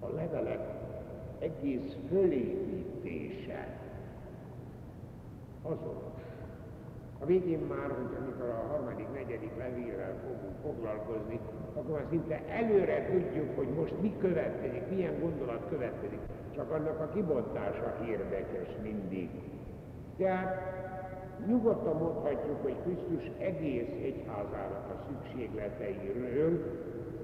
a 0.00 0.08
levelek 0.14 0.60
egész 1.38 1.96
fölépítése 2.08 3.78
azonos. 5.62 6.20
A 7.20 7.24
végén 7.24 7.60
már, 7.60 7.90
hogy 7.90 8.16
amikor 8.20 8.48
a 8.48 8.68
harmadik, 8.70 9.12
negyedik 9.12 9.56
levélrel 9.56 10.14
fogunk 10.26 10.56
foglalkozni, 10.62 11.40
akkor 11.76 11.94
már 11.94 12.06
szinte 12.10 12.40
előre 12.48 13.06
tudjuk, 13.06 13.56
hogy 13.56 13.68
most 13.68 13.94
mi 14.00 14.14
következik, 14.18 14.82
milyen 14.90 15.20
gondolat 15.20 15.68
következik. 15.68 16.20
Csak 16.54 16.70
annak 16.70 17.00
a 17.00 17.08
kibontása 17.14 17.96
érdekes 18.08 18.68
mindig. 18.82 19.30
Tehát 20.16 20.78
nyugodtan 21.46 21.96
mondhatjuk, 21.96 22.62
hogy 22.62 22.76
Krisztus 22.82 23.30
egész 23.38 23.92
egyházának 24.02 24.86
a 24.90 25.04
szükségleteiről 25.08 26.78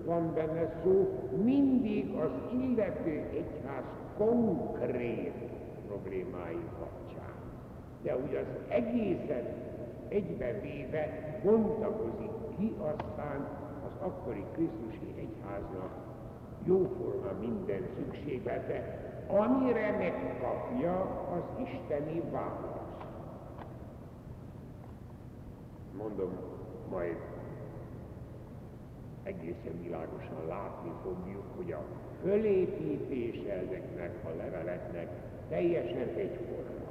van 0.04 0.34
benne 0.34 0.80
szó, 0.82 1.08
mindig 1.44 2.14
az 2.14 2.30
illető 2.52 3.22
egyház 3.30 3.84
konkrét 4.18 5.34
problémái 5.86 6.64
kapcsán. 6.78 7.34
De 8.02 8.16
ugye 8.16 8.38
az 8.38 8.46
egészet 8.68 9.54
egybevéve 10.08 11.38
bontakozik 11.44 12.30
ki 12.58 12.74
aztán 12.78 13.65
az 14.00 14.06
akkori 14.06 14.44
Krisztusi 14.52 15.14
egyháznak 15.16 15.90
jóforma 16.64 17.30
minden 17.40 17.88
szükséglete, 17.96 19.00
amire 19.26 19.90
megkapja 19.90 21.00
az 21.32 21.66
isteni 21.66 22.22
választ. 22.30 22.84
Mondom, 25.98 26.32
majd 26.90 27.16
egészen 29.22 29.82
világosan 29.82 30.46
látni 30.48 30.92
fogjuk, 31.02 31.44
hogy 31.56 31.72
a 31.72 31.82
fölépítése 32.22 33.52
ezeknek 33.52 34.14
a 34.24 34.36
leveleknek 34.36 35.08
teljesen 35.48 36.08
egyforma. 36.16 36.86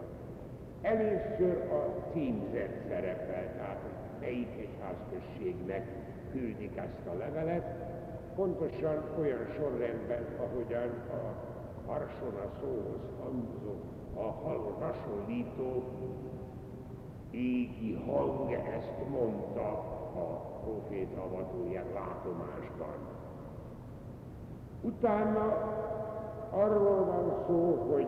Először 0.82 1.72
a 1.72 2.12
címzet 2.14 2.86
szerepel, 2.88 3.54
tehát 3.56 3.82
melyik 4.20 4.50
egyházközségnek 4.58 5.88
küldik 6.36 6.78
ezt 6.78 7.08
a 7.08 7.18
levelet, 7.18 7.66
pontosan 8.36 9.04
olyan 9.20 9.46
sorrendben, 9.58 10.26
ahogyan 10.40 10.90
a 11.10 11.34
harsona 11.88 12.52
szóhoz 12.60 13.02
hangzó, 13.24 13.76
a 14.16 14.32
halon 14.32 14.74
hasonlító 14.80 15.84
égi 17.32 17.94
hang 18.06 18.52
ezt 18.52 19.10
mondta 19.10 19.70
a 20.16 20.60
proféta 20.64 21.22
avatóján 21.22 21.86
látomásban. 21.94 22.98
Utána 24.82 25.74
arról 26.50 27.06
van 27.06 27.44
szó, 27.48 27.88
hogy 27.92 28.08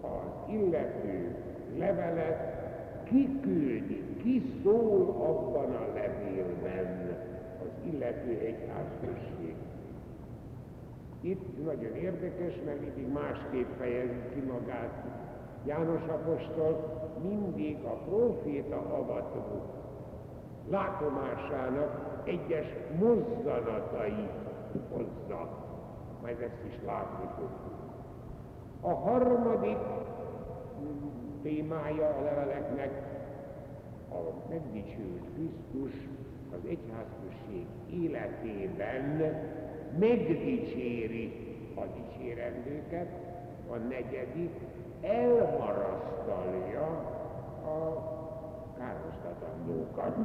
az 0.00 0.52
illető 0.54 1.36
levelet 1.76 2.58
kiküldi, 3.04 4.17
ki 4.28 4.42
szól 4.62 5.08
abban 5.08 5.74
a 5.74 5.86
levélben 5.94 7.16
az 7.62 7.92
illető 7.92 8.38
egyházközség. 8.38 9.54
Itt 11.20 11.64
nagyon 11.64 11.94
érdekes, 11.94 12.54
mert 12.64 12.80
mindig 12.80 13.12
másképp 13.12 13.68
fejezi 13.78 14.20
ki 14.34 14.40
magát 14.40 15.04
János 15.64 16.02
apostol, 16.08 17.00
mindig 17.22 17.76
a 17.84 17.94
proféta 18.08 18.76
avató 18.76 19.62
látomásának 20.70 22.22
egyes 22.24 22.66
mozzanatai 22.98 24.28
hozza. 24.92 25.48
Majd 26.22 26.40
ezt 26.40 26.64
is 26.68 26.84
látni 26.86 27.28
fogjuk. 27.34 27.76
A 28.80 28.94
harmadik 28.94 29.78
témája 31.42 32.06
a 32.06 32.22
leveleknek 32.22 33.17
a 34.10 34.48
megdicsült 34.48 35.22
Krisztus 35.34 36.08
az 36.52 36.58
egyházközség 36.68 37.66
életében 37.90 39.34
megdicséri 39.98 41.32
a 41.74 41.80
dicsérendőket, 41.80 43.08
a 43.70 43.76
negyedik 43.76 44.54
elmarasztalja 45.02 46.86
a 47.64 48.08
károztatandókat. 48.78 50.16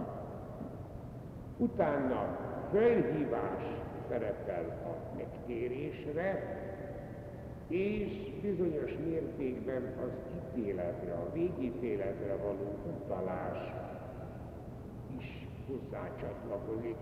Utána 1.57 2.37
fölhívás 2.71 3.63
szerepel 4.09 4.65
a 4.85 5.15
megtérésre, 5.17 6.61
és 7.67 8.31
bizonyos 8.41 8.91
mértékben 9.05 9.93
az 10.03 10.32
ítéletre, 10.55 11.13
a 11.13 11.33
végítéletre 11.33 12.35
való 12.35 12.75
utalás 12.87 13.73
is 15.17 15.47
hozzácsatlakozik. 15.67 16.95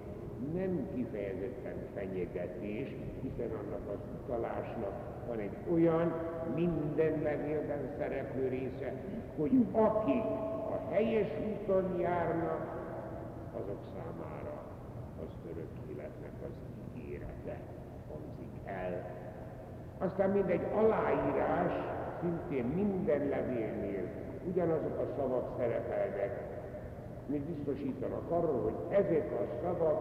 nem 0.53 0.87
kifejezetten 0.95 1.75
fenyegetés, 1.93 2.95
hiszen 3.21 3.49
annak 3.49 3.89
az 3.89 3.99
utalásnak 4.23 4.93
van 5.27 5.39
egy 5.39 5.57
olyan 5.71 6.13
minden 6.55 7.21
levélben 7.21 7.89
szereplő 7.97 8.47
része, 8.47 8.93
hogy 9.37 9.51
akik 9.71 10.23
a 10.71 10.91
helyes 10.91 11.27
úton 11.51 11.99
járnak, 11.99 12.79
azok 13.53 13.79
számára 13.93 14.63
az 15.23 15.51
örök 15.51 15.69
életnek 15.89 16.33
az 16.43 16.51
ígérete 16.97 17.59
hangzik 18.09 18.53
el. 18.65 19.19
Aztán 19.97 20.29
mindegy 20.29 20.65
aláírás, 20.75 21.73
szintén 22.21 22.65
minden 22.65 23.27
levélnél 23.27 24.03
ugyanazok 24.47 24.97
a 24.97 25.13
szavak 25.17 25.55
szerepelnek, 25.57 26.49
mint 27.25 27.43
biztosítanak 27.43 28.31
arról, 28.31 28.61
hogy 28.61 28.97
ezek 28.97 29.31
a 29.31 29.45
szavak, 29.63 29.99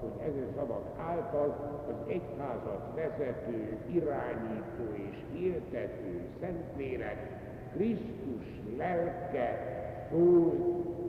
hogy 0.00 0.28
ezek 0.28 0.48
a 0.48 0.60
szavak 0.60 0.84
által 0.98 1.82
az 1.88 2.08
egyházat 2.08 2.94
vezető, 2.94 3.78
irányító 3.92 4.84
és 5.10 5.40
éltető 5.40 6.20
Szentlélek, 6.40 7.16
Krisztus 7.72 8.60
lelke 8.76 9.76
szól 10.10 10.52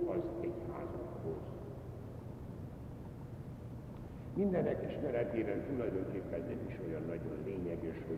az 0.08 0.22
egyházakhoz. 0.42 1.42
Mindenek 4.34 4.84
ismeretében 4.90 5.64
tulajdonképpen 5.70 6.40
nem 6.40 6.60
is 6.68 6.80
olyan 6.88 7.04
nagyon 7.08 7.38
lényeges, 7.46 7.96
hogy 8.08 8.18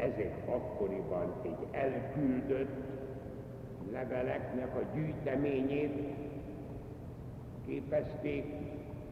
ezek 0.00 0.34
akkoriban 0.46 1.34
egy 1.42 1.66
elküldött 1.70 2.68
leveleknek 3.92 4.76
a 4.76 4.94
gyűjteményét 4.94 6.14
képezték, 7.66 8.44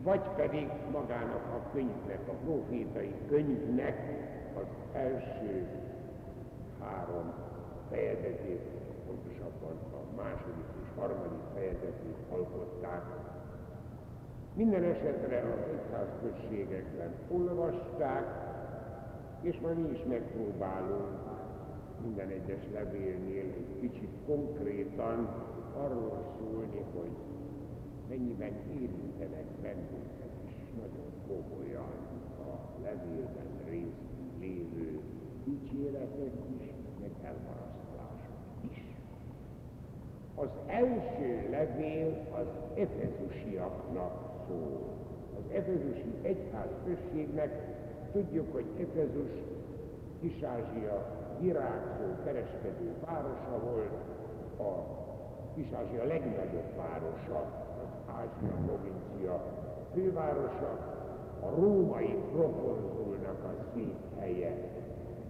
vagy 0.02 0.22
pedig 0.36 0.68
magának 0.92 1.44
a 1.46 1.70
könyvnek, 1.72 2.20
a 2.28 2.32
profétai 2.32 3.14
könyvnek 3.28 3.96
az 4.54 4.66
első 4.92 5.66
három 6.80 7.32
fejezetét, 7.90 8.60
pontosabban 9.06 9.76
a 9.92 10.16
második 10.16 10.68
és 10.82 10.88
harmadik 10.96 11.44
fejezetét 11.54 12.16
alkották. 12.30 13.02
Minden 14.54 14.82
esetre 14.82 15.38
az 15.38 15.64
egyházközségekben 15.72 17.14
olvasták, 17.28 18.47
és 19.40 19.58
ma 19.60 19.68
mi 19.68 19.88
is 19.92 20.02
megpróbálunk 20.08 21.18
minden 22.02 22.28
egyes 22.28 22.62
levélnél 22.72 23.44
egy 23.44 23.80
kicsit 23.80 24.10
konkrétan 24.26 25.28
arról 25.76 26.24
szólni, 26.38 26.84
hogy 26.94 27.16
mennyiben 28.08 28.52
érintenek 28.80 29.46
bennünket 29.62 30.32
is 30.46 30.54
nagyon 30.80 31.10
komolyan 31.26 31.92
a 32.38 32.80
levélben 32.82 33.50
részt 33.68 34.08
lévő 34.40 35.00
dicséretek 35.44 36.32
is, 36.60 36.70
meg 37.00 37.10
elmarasztalások 37.22 38.38
is. 38.70 38.82
Az 40.34 40.48
első 40.66 41.48
levél 41.50 42.26
az 42.32 42.46
efezusiaknak 42.74 44.44
szól. 44.48 44.96
Az 45.38 45.54
efezusi 45.54 46.14
egyház 46.22 46.70
községnek 46.84 47.77
tudjuk, 48.18 48.52
hogy 48.52 48.66
Efezus 48.80 49.30
Kis-Ázsia 50.20 51.06
virágzó 51.40 52.22
kereskedő 52.24 52.94
városa 53.06 53.60
volt, 53.64 53.92
a 54.58 54.84
Kis-Ázsia 55.54 56.04
legnagyobb 56.04 56.76
városa, 56.76 57.66
Ázsia 58.06 58.56
provincia 58.66 59.42
fővárosa, 59.94 60.96
a 61.40 61.48
római 61.56 62.16
prokonzulnak 62.32 63.44
a 63.44 63.54
székhelye, 63.74 64.52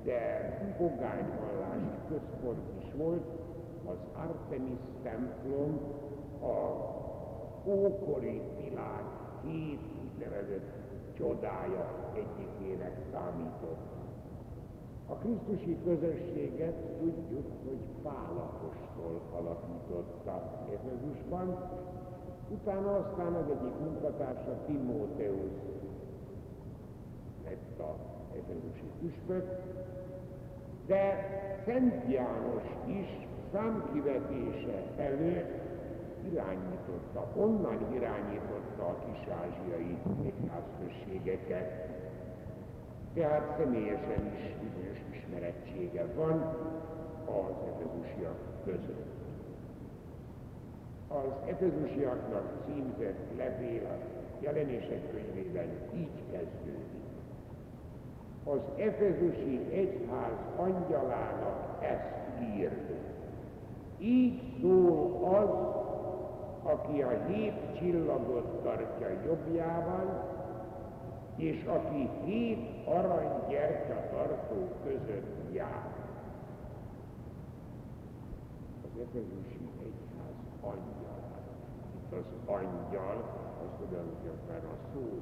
de 0.05 0.51
pogányvallási 0.79 1.99
központ 2.09 2.69
is 2.79 2.93
volt, 2.97 3.27
az 3.87 3.99
Artemis 4.13 4.81
templom 5.03 5.81
a 6.43 6.57
ókori 7.67 8.41
világ 8.61 9.05
két 9.43 9.81
úgynevezett 10.03 10.78
csodája 11.19 12.13
egyikének 12.15 12.97
számított. 13.13 13.97
A 15.07 15.15
Krisztusi 15.15 15.77
közösséget 15.85 16.75
tudjuk, 16.99 17.47
hogy 17.67 17.81
Pál 18.03 18.37
apostol 18.37 19.21
alapította 19.33 20.67
Efezusban, 20.73 21.57
Utána 22.51 22.97
aztán 22.97 23.35
az 23.35 23.45
egyik 23.51 23.79
munkatársa 23.79 24.57
Timóteusz 24.67 25.61
lett 27.45 27.79
a 27.79 27.97
efezusi 28.33 28.91
püspök, 29.01 29.47
de 30.87 31.29
Szent 31.65 32.11
János 32.11 32.63
is 32.87 33.27
számkivetése 33.53 34.83
előtt 34.97 35.68
irányította, 36.33 37.27
onnan 37.37 37.95
irányította 37.95 38.83
a 38.87 38.97
kis-ázsiai 39.05 39.99
egyházközségeket. 40.25 41.89
Tehát 43.15 43.57
személyesen 43.59 44.27
is 44.35 44.55
bizonyos 44.63 44.99
ismerettsége 45.11 46.07
van 46.15 46.43
az 47.25 47.55
efezusiak 47.69 48.39
között 48.65 49.19
az 51.09 51.33
Efezusiaknak 51.47 52.53
címzett 52.67 53.37
levél 53.37 53.83
a 53.87 53.97
jelenések 54.41 55.11
könyvében 55.11 55.69
így 55.95 56.23
kezdődik. 56.31 57.07
Az 58.45 58.61
Efezusi 58.77 59.61
Egyház 59.73 60.39
angyalának 60.57 61.85
ezt 61.85 62.43
ír. 62.57 62.71
Így 63.99 64.41
szól 64.61 65.29
az, 65.35 65.49
aki 66.69 67.03
a 67.03 67.25
hét 67.27 67.79
csillagot 67.79 68.63
tartja 68.63 69.09
jobbjában, 69.27 70.23
és 71.37 71.65
aki 71.65 72.09
hét 72.25 72.87
aranygyertya 72.87 74.09
tartó 74.11 74.69
között 74.85 75.53
jár. 75.53 75.95
Az 78.85 79.01
Efezusi 79.01 79.69
Egyház 79.81 80.37
angyal 80.61 81.19
az 82.11 82.25
angyal, 82.47 83.17
az 83.63 83.69
tulajdonképpen 83.79 84.65
a 84.65 84.77
szó 84.93 85.21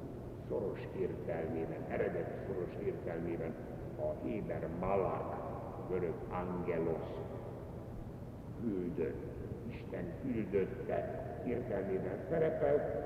szoros 0.48 0.80
értelmében, 0.98 1.84
eredeti 1.88 2.38
szoros 2.46 2.74
értelmében 2.84 3.54
a 3.98 4.26
héber 4.26 4.68
malak, 4.80 5.36
görög 5.88 6.14
angelos, 6.30 7.06
küldött, 8.60 9.35
Isten 9.86 10.04
küldötte 10.22 11.24
értelmében 11.46 12.18
szerepel, 12.30 13.04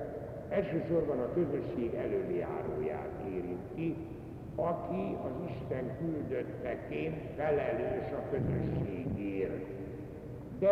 elsősorban 0.48 1.18
a 1.18 1.32
közösség 1.34 1.94
előjáróját 1.94 3.10
érinti, 3.28 3.96
aki 4.54 5.16
az 5.24 5.50
Isten 5.50 5.96
küldötteként 5.98 7.16
felelős 7.36 8.12
a 8.12 8.30
közösségért 8.30 9.66
de 10.60 10.70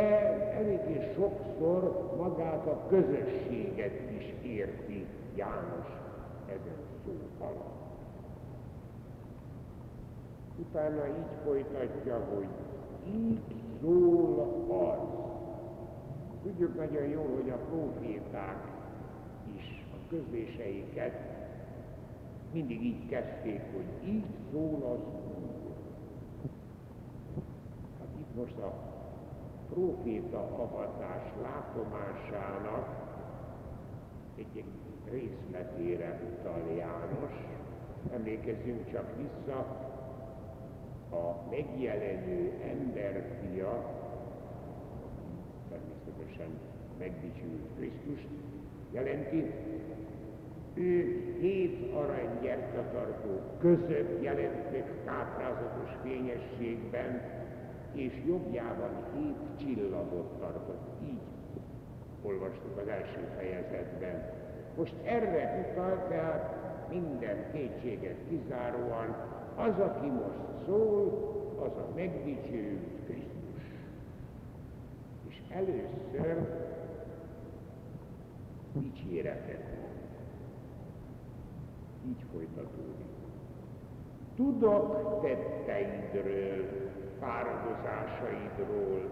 eléggé 0.54 1.12
sokszor 1.14 2.14
magát 2.16 2.66
a 2.66 2.86
közösséget 2.88 4.11
is 4.18 4.34
érti 4.42 5.06
János 5.34 5.86
ezen 6.46 6.78
szó 7.04 7.12
alatt. 7.38 7.78
Utána 10.59 11.06
így 11.06 11.36
folytatja, 11.44 12.24
hogy 12.34 12.48
így 13.14 13.40
szól 13.80 14.66
az. 14.68 15.38
Tudjuk 16.43 16.76
nagyon 16.76 17.09
jól, 17.09 17.34
hogy 17.34 17.51
a 17.51 17.57
proféták 17.57 18.64
is 19.57 19.84
a 19.93 20.09
közléseiket 20.09 21.12
mindig 22.53 22.84
így 22.84 23.09
kezdték, 23.09 23.61
hogy 23.74 24.09
így 24.09 24.26
szól 24.53 24.82
az 24.82 24.99
Úr. 24.99 25.49
Hát 27.99 28.09
itt 28.20 28.34
most 28.34 28.59
a 28.59 28.72
proféta 29.70 30.39
avatás 30.39 31.22
látomásának 31.43 32.89
egy 34.36 34.64
részletére 35.11 36.20
utal 36.30 36.74
János. 36.76 37.32
Emlékezzünk 38.12 38.91
csak 38.91 39.16
vissza, 39.16 39.59
a 41.11 41.51
megjelenő 41.51 42.53
emberfia, 42.62 43.99
természetesen 46.19 46.59
megdicsült 46.99 47.62
Krisztust 47.77 48.29
jelenti, 48.93 49.53
ő 50.75 51.23
hét 51.41 51.95
aranygyertyatartó 51.95 53.41
között 53.59 54.23
jelent 54.23 54.71
meg 54.73 54.85
káprázatos 55.05 55.91
fényességben, 56.03 57.23
és 57.93 58.12
jobbjában 58.27 58.91
hét 59.14 59.37
csillagot 59.57 60.39
tartott. 60.39 61.03
Így 61.03 61.21
olvastuk 62.23 62.77
az 62.83 62.89
első 62.89 63.29
fejezetben. 63.37 64.31
Most 64.77 64.95
erre 65.05 65.66
utal, 65.71 66.07
tehát 66.09 66.57
minden 66.91 67.53
kétséget 67.53 68.16
kizáróan, 68.29 69.16
az, 69.57 69.79
aki 69.79 70.07
most 70.07 70.64
szól, 70.66 71.37
az 71.61 71.77
a 71.77 71.93
megdicsőült 71.95 73.05
Krisztus. 73.05 73.38
Először 75.59 76.36
dicséretet 78.72 79.64
Így 82.09 82.24
folytatódik. 82.32 83.06
Tudok 84.36 85.20
tetteidről, 85.22 86.90
fáradozásaidról 87.20 89.11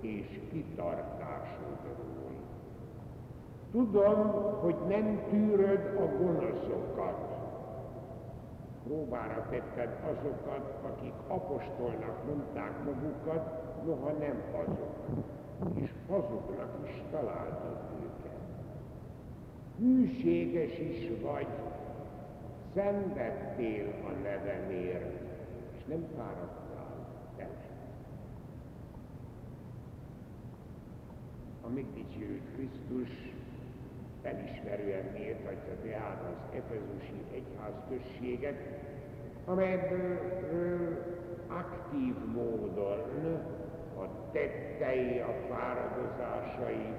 és 0.00 0.40
kitartásodról. 0.50 2.32
Tudom, 3.70 4.32
hogy 4.60 4.76
nem 4.88 5.22
tűröd 5.30 5.96
a 5.96 6.06
gonoszokat. 6.22 7.36
Próbára 8.84 9.46
tetted 9.50 9.96
azokat, 10.04 10.78
akik 10.82 11.14
apostolnak 11.28 12.26
mondták 12.26 12.84
magukat, 12.84 13.62
noha 13.84 14.12
nem 14.12 14.42
azok, 14.52 14.96
és 15.74 15.90
azoknak 16.06 16.88
is 16.88 17.02
találtad 17.10 17.78
őket. 18.02 18.38
Hűséges 19.78 20.78
is 20.78 21.10
vagy, 21.22 21.46
szenvedtél 22.74 23.94
a 24.04 24.10
nevemért, 24.22 25.20
és 25.76 25.84
nem 25.86 26.06
fáradtál 26.16 27.06
el. 27.36 27.50
A 31.62 31.68
megdicsőült 31.68 32.42
Krisztus 32.54 33.32
felismerően 34.22 35.04
méltatja 35.12 35.74
tehát 35.82 36.22
az 36.22 36.56
Efezusi 36.56 37.22
egyház 37.32 37.74
községet, 37.88 38.56
amelyből 39.44 41.04
aktív 41.46 42.14
módon 42.34 43.00
a 44.00 44.30
tettei, 44.32 45.20
a 45.20 45.34
fáradozásai, 45.48 46.94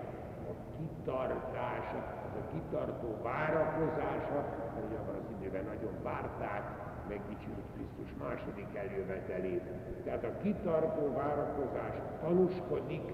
a 0.50 0.54
kitartása, 0.78 2.02
az 2.28 2.36
a 2.42 2.52
kitartó 2.52 3.18
várakozása, 3.24 4.40
mert 4.76 5.00
abban 5.00 5.16
az 5.16 5.32
időben 5.40 5.64
nagyon 5.64 5.94
várták 6.04 6.64
megdicsült 7.08 7.66
Krisztus 7.74 8.16
második 8.24 8.76
eljövetelét. 8.76 9.64
Tehát 10.04 10.24
a 10.24 10.38
kitartó 10.42 11.14
várakozás 11.14 11.94
tanúskodik, 12.22 13.14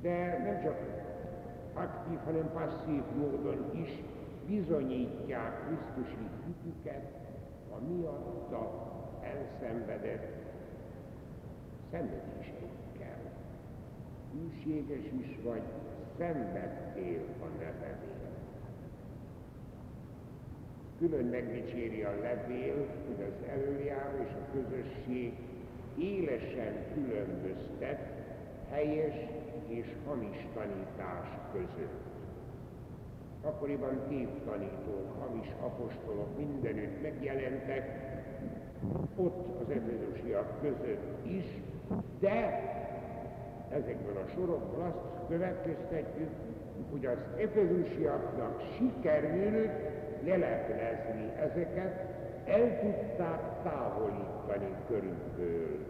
de 0.00 0.38
nem 0.44 0.62
csak 0.62 0.76
aktív, 1.74 2.18
hanem 2.24 2.50
passzív 2.52 3.02
módon 3.16 3.70
is 3.72 4.02
bizonyítják 4.46 5.66
Krisztusi 5.66 6.28
hitüket 6.46 7.10
a 7.72 7.76
miatta 7.88 8.90
elszenvedett 9.20 10.41
szenvedéseikkel. 11.92 13.20
Hűséges 14.32 15.04
is 15.20 15.38
vagy, 15.42 15.62
szenvedtél 16.18 17.22
a 17.40 17.46
nevemért. 17.58 18.20
Külön 20.98 21.24
megdicséri 21.24 22.02
a 22.02 22.14
levél, 22.20 22.86
hogy 23.06 23.24
az 23.24 23.48
előjáró 23.48 24.22
és 24.22 24.32
a 24.32 24.52
közösség 24.52 25.32
élesen 25.98 26.74
különböztet 26.94 28.00
helyes 28.70 29.14
és 29.66 29.86
hamis 30.06 30.46
tanítás 30.54 31.28
között. 31.52 32.00
Akkoriban 33.42 34.00
tévtanítók, 34.08 35.20
hamis 35.20 35.48
apostolok 35.60 36.38
mindenütt 36.38 37.02
megjelentek, 37.02 38.10
ott 39.16 39.60
az 39.60 39.70
efezusiak 39.70 40.60
között 40.60 41.26
is, 41.26 41.44
de 42.20 42.60
ezekből 43.68 44.16
a 44.16 44.28
sorokból 44.34 44.82
azt 44.82 45.28
következtetjük, 45.28 46.30
hogy 46.90 47.06
az 47.06 47.18
efezusiaknak 47.36 48.62
sikerült 48.76 49.70
leleplezni 50.24 51.32
ezeket, 51.40 52.10
el 52.44 52.80
tudták 52.80 53.62
távolítani 53.62 54.74
körülbelül. 54.86 55.86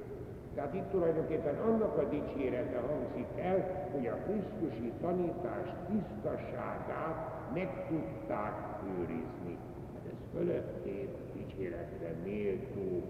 Tehát 0.55 0.75
itt 0.75 0.91
tulajdonképpen 0.91 1.57
annak 1.57 1.99
a 1.99 2.05
dicsérete 2.09 2.79
hangzik 2.79 3.45
el, 3.45 3.89
hogy 3.93 4.07
a 4.07 4.17
Krisztusi 4.17 4.93
tanítás 5.01 5.69
tisztaságát 5.91 7.53
meg 7.55 7.87
tudták 7.89 8.55
őrizni. 8.99 9.59
Hát 9.95 10.13
ez 10.13 10.19
fölöttét 10.33 11.17
dicséretre 11.35 12.15
méltó 12.25 13.03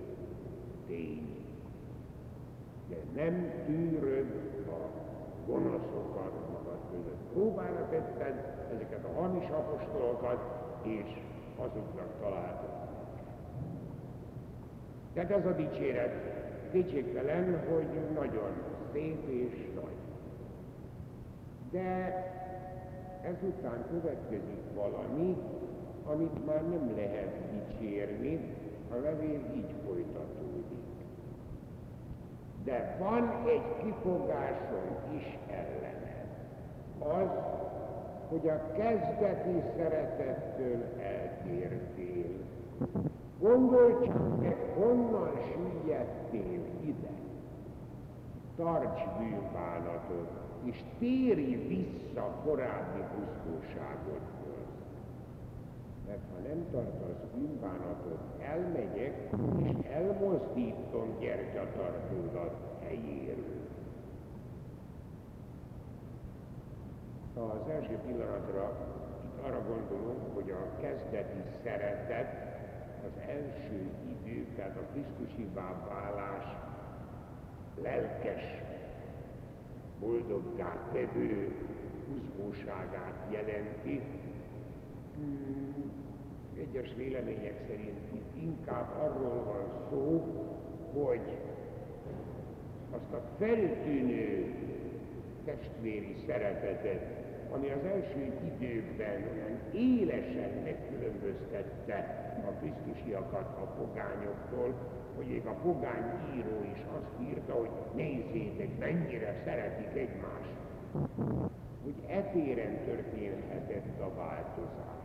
tény. 0.86 1.31
De 2.92 3.22
nem 3.22 3.50
tűröd 3.66 4.26
a 4.66 4.88
gonoszokat 5.46 6.32
magad 6.52 6.78
között. 6.90 7.32
Próbára 7.32 7.88
tetted 7.90 8.66
ezeket 8.74 9.04
a 9.04 9.20
hamis 9.20 9.48
apostolokat, 9.48 10.40
és 10.82 11.20
azoknak 11.56 12.08
találtad. 12.20 12.70
Tehát 15.12 15.30
ez 15.30 15.46
a 15.46 15.52
dicséret 15.52 16.12
kétségtelen, 16.72 17.60
hogy 17.68 18.14
nagyon 18.14 18.52
szép 18.92 19.28
és 19.28 19.68
nagy. 19.74 19.96
De 21.70 22.16
ezután 23.22 23.84
következik 23.90 24.74
valami, 24.74 25.36
amit 26.04 26.46
már 26.46 26.62
nem 26.68 26.92
lehet 26.96 27.38
dicsérni, 27.50 28.54
a 28.90 28.94
levél 28.94 29.40
így 29.54 29.74
folytatódik. 29.86 30.51
De 32.64 32.96
van 32.98 33.42
egy 33.46 33.84
kifogásom 33.84 34.96
is 35.16 35.38
ellene. 35.50 36.26
Az, 36.98 37.28
hogy 38.28 38.48
a 38.48 38.72
kezdeti 38.72 39.62
szeretettől 39.76 40.84
eltértél. 40.98 42.30
Gondolj 43.40 44.06
csak 44.06 44.40
meg, 44.40 44.56
honnan 44.74 45.30
süllyedtél 45.52 46.64
ide. 46.84 47.10
Tarts 48.56 49.02
bűnbánatot, 49.18 50.30
és 50.64 50.82
térj 50.98 51.54
vissza 51.54 52.40
korábbi 52.44 53.02
pusztóságodhoz. 53.14 54.41
Mert 56.12 56.24
ha 56.32 56.48
nem 56.48 56.66
tartasz 56.70 57.24
bűnbánatot, 57.34 58.20
elmegyek, 58.40 59.30
és 59.62 59.86
elmozdítom 59.90 61.18
gyertyatartódat 61.20 62.56
helyéről. 62.82 63.60
Az 67.34 67.68
első 67.68 67.98
pillanatra 68.06 68.76
itt 69.24 69.44
arra 69.44 69.62
gondolunk, 69.68 70.34
hogy 70.34 70.50
a 70.50 70.80
kezdeti 70.80 71.42
szeretet 71.62 72.58
az 73.06 73.20
első 73.28 73.90
idő, 74.06 74.46
tehát 74.56 74.76
a 74.76 74.92
Krisztusivá 74.92 75.88
válás 75.88 76.44
lelkes, 77.82 78.42
boldoggá 80.00 80.76
tevő 80.92 81.54
húzgóságát 82.08 83.26
jelenti. 83.30 84.02
Egyes 86.62 86.94
vélemények 86.96 87.54
szerint 87.66 87.98
itt 88.14 88.42
inkább 88.42 88.88
arról 89.00 89.44
van 89.44 89.66
szó, 89.90 90.22
hogy 90.92 91.38
azt 92.90 93.12
a 93.12 93.22
feltűnő 93.38 94.54
testvéri 95.44 96.16
szeretetet, 96.26 97.02
ami 97.50 97.70
az 97.70 97.84
első 97.84 98.32
időkben 98.54 99.22
olyan 99.32 99.58
élesen 99.72 100.50
megkülönböztette 100.64 101.96
a 102.48 102.50
Krisztusiakat 102.50 103.58
a 103.58 103.66
pogányoktól, 103.78 104.74
hogy 105.16 105.26
még 105.26 105.46
a 105.46 105.54
pogány 105.62 106.36
író 106.36 106.62
is 106.74 106.80
azt 106.98 107.28
írta, 107.28 107.52
hogy 107.52 107.70
nézzétek, 107.94 108.78
mennyire 108.78 109.40
szeretik 109.44 109.96
egymást. 109.96 110.54
Hogy 111.82 111.94
etéren 112.08 112.84
történhetett 112.84 114.00
a 114.00 114.14
változás. 114.14 115.01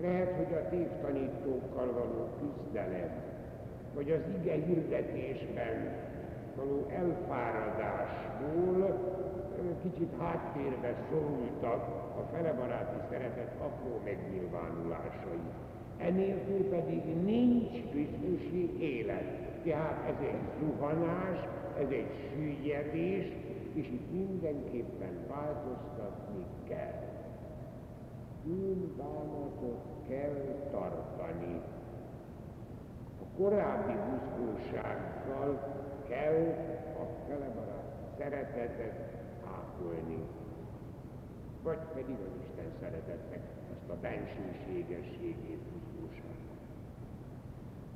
Lehet, 0.00 0.36
hogy 0.36 0.52
a 0.54 0.68
tévtanítókkal 0.68 1.92
való 1.92 2.28
küzdelem, 2.38 3.10
vagy 3.94 4.10
az 4.10 4.20
ige 4.40 4.54
hirdetésben 4.54 5.96
való 6.56 6.86
elfáradásból 6.90 8.98
kicsit 9.82 10.12
háttérbe 10.18 10.94
szorultak 11.10 11.82
a 12.18 12.22
felebaráti 12.32 13.00
szeretet 13.10 13.54
apró 13.60 14.00
megnyilvánulásai. 14.04 15.40
Enélkül 15.98 16.68
pedig 16.68 17.02
nincs 17.24 17.90
Krisztusi 17.90 18.76
élet. 18.78 19.38
Tehát 19.64 20.08
ez 20.08 20.26
egy 20.26 20.40
zuhanás, 20.60 21.38
ez 21.78 21.90
egy 21.90 22.10
süllyedés, 22.32 23.32
és 23.74 23.86
itt 23.86 24.12
mindenképpen 24.12 25.26
változtatni 25.28 26.44
kell. 26.68 27.09
Bűnbánatot 28.44 29.84
kell 30.08 30.68
tartani. 30.70 31.60
A 33.22 33.36
korábbi 33.36 33.92
buzgósággal 33.92 35.78
kell 36.08 36.54
a 37.00 37.04
felebarát 37.28 37.90
szeretetet 38.18 39.18
ápolni. 39.44 40.22
Vagy 41.62 41.78
pedig 41.94 42.16
az 42.20 42.34
Isten 42.42 42.70
szeretetnek 42.80 43.40
azt 43.72 43.90
a 43.90 44.00
bensőségességét, 44.00 45.58
buzgóságot. 45.72 46.38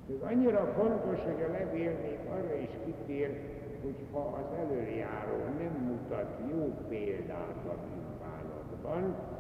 Ez 0.09 0.31
annyira 0.31 0.73
fontos, 0.77 1.21
hogy 1.21 1.43
a 1.43 1.53
levél 1.53 1.93
még 2.03 2.19
arra 2.31 2.55
is 2.55 2.71
kitér, 2.85 3.41
hogy 3.83 3.97
ha 4.13 4.19
az 4.19 4.59
előjáró 4.59 5.37
nem 5.59 5.73
mutat 5.73 6.39
jó 6.51 6.75
példát 6.89 7.65
a 7.67 7.77
bűnbánatban, 7.85 9.34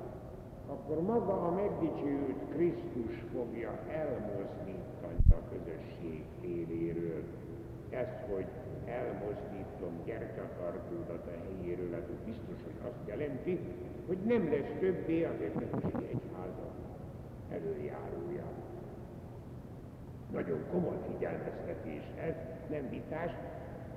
akkor 0.67 1.03
maga 1.03 1.33
a 1.47 1.51
megdicsőült 1.51 2.43
Krisztus 2.53 3.25
fogja 3.33 3.79
elmozdítani 3.91 5.25
a 5.31 5.41
közösség 5.51 6.25
téréről. 6.41 7.23
Ezt, 7.91 8.21
hogy 8.35 8.47
elmozdítom 8.85 9.93
gyertyatartódat 10.05 11.27
a 11.27 11.37
helyéről, 11.45 11.95
ez 11.95 12.03
biztos, 12.25 12.59
hogy 12.65 12.79
azt 12.91 13.09
jelenti, 13.09 13.59
hogy 14.07 14.19
nem 14.19 14.51
lesz 14.51 14.73
többé 14.81 15.25
az 15.25 15.41
egy 15.41 15.53
egyháza 16.13 16.69
előjárója. 17.51 18.45
Nagyon 20.33 20.65
komoly 20.71 20.99
figyelmeztetés 21.11 22.03
ez, 22.29 22.35
nem 22.71 22.89
vitás, 22.91 23.31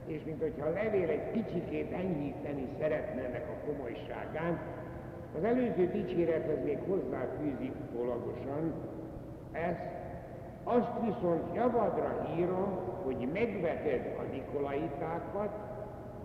és 0.05 0.24
mint 0.26 0.41
hogyha 0.41 0.65
a 0.65 0.72
levél 0.72 1.09
egy 1.09 1.32
kicsikét 1.32 1.91
enyhíteni 1.91 2.68
szeretne 2.80 3.22
ennek 3.26 3.47
a 3.49 3.65
komolyságán, 3.65 4.59
az 5.38 5.43
előző 5.43 5.89
dicsérethez 5.91 6.63
még 6.63 6.77
hozzáfűzik 6.88 7.71
utólagosan 7.89 8.73
ezt, 9.51 9.79
azt 10.63 10.91
viszont 11.05 11.55
javadra 11.55 12.35
írom, 12.38 12.79
hogy 13.03 13.29
megveted 13.33 14.15
a 14.19 14.21
Nikolaitákat, 14.21 15.51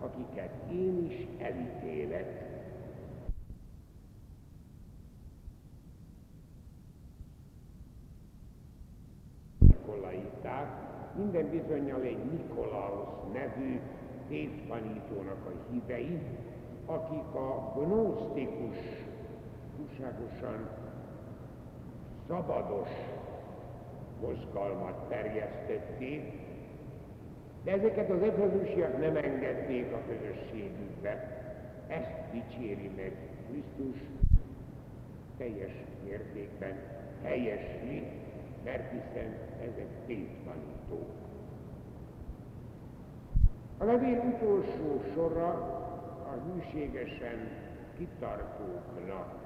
akiket 0.01 0.51
én 0.73 1.07
is 1.11 1.27
elítélek. 1.39 2.51
Nikolaiták, 9.59 10.69
minden 11.17 11.51
bizonyal 11.51 12.01
egy 12.01 12.25
Nikolaus 12.31 13.09
nevű 13.33 13.81
tévtanítónak 14.29 15.47
a 15.47 15.73
hívei, 15.73 16.19
akik 16.87 17.35
a 17.35 17.73
gnosztikus, 17.77 18.77
túlságosan 19.77 20.69
szabados 22.29 22.89
mozgalmat 24.21 25.09
terjesztették, 25.09 26.33
de 27.65 27.73
ezeket 27.73 28.11
az 28.11 28.23
efezusiak 28.23 28.99
nem 28.99 29.17
engedték 29.17 29.93
a 29.93 30.01
közösségükbe. 30.09 31.41
Ezt 31.89 32.31
dicséri 32.33 32.91
meg 32.97 33.13
Krisztus 33.51 34.01
teljes 35.37 35.73
mértékben 36.05 36.77
helyesli, 37.23 38.07
mert 38.65 38.91
hiszen 38.91 39.37
ezek 39.61 39.89
tévtanítók. 40.07 41.11
A 43.79 43.85
levél 43.85 44.35
utolsó 44.35 45.03
sora 45.15 45.49
a 46.25 46.35
hűségesen 46.47 47.49
kitartóknak, 47.97 49.42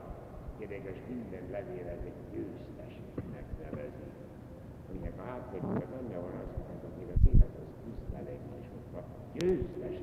érdekes 0.61 0.99
minden 1.09 1.45
levél 1.51 1.87
ez 1.97 2.03
egy 2.11 2.21
győztesnek 2.33 3.47
nevezi, 3.63 4.07
aminek 4.91 5.17
a 5.19 5.25
hátterében 5.31 5.89
benne 5.95 6.19
van 6.25 6.35
az, 6.43 6.51
hogy 6.69 6.83
az 6.89 6.95
élet 7.03 7.23
az 7.59 7.71
küzdelek, 7.83 8.41
és 8.61 8.67
ott 8.77 8.93
a 9.01 9.03
győztes 9.35 9.97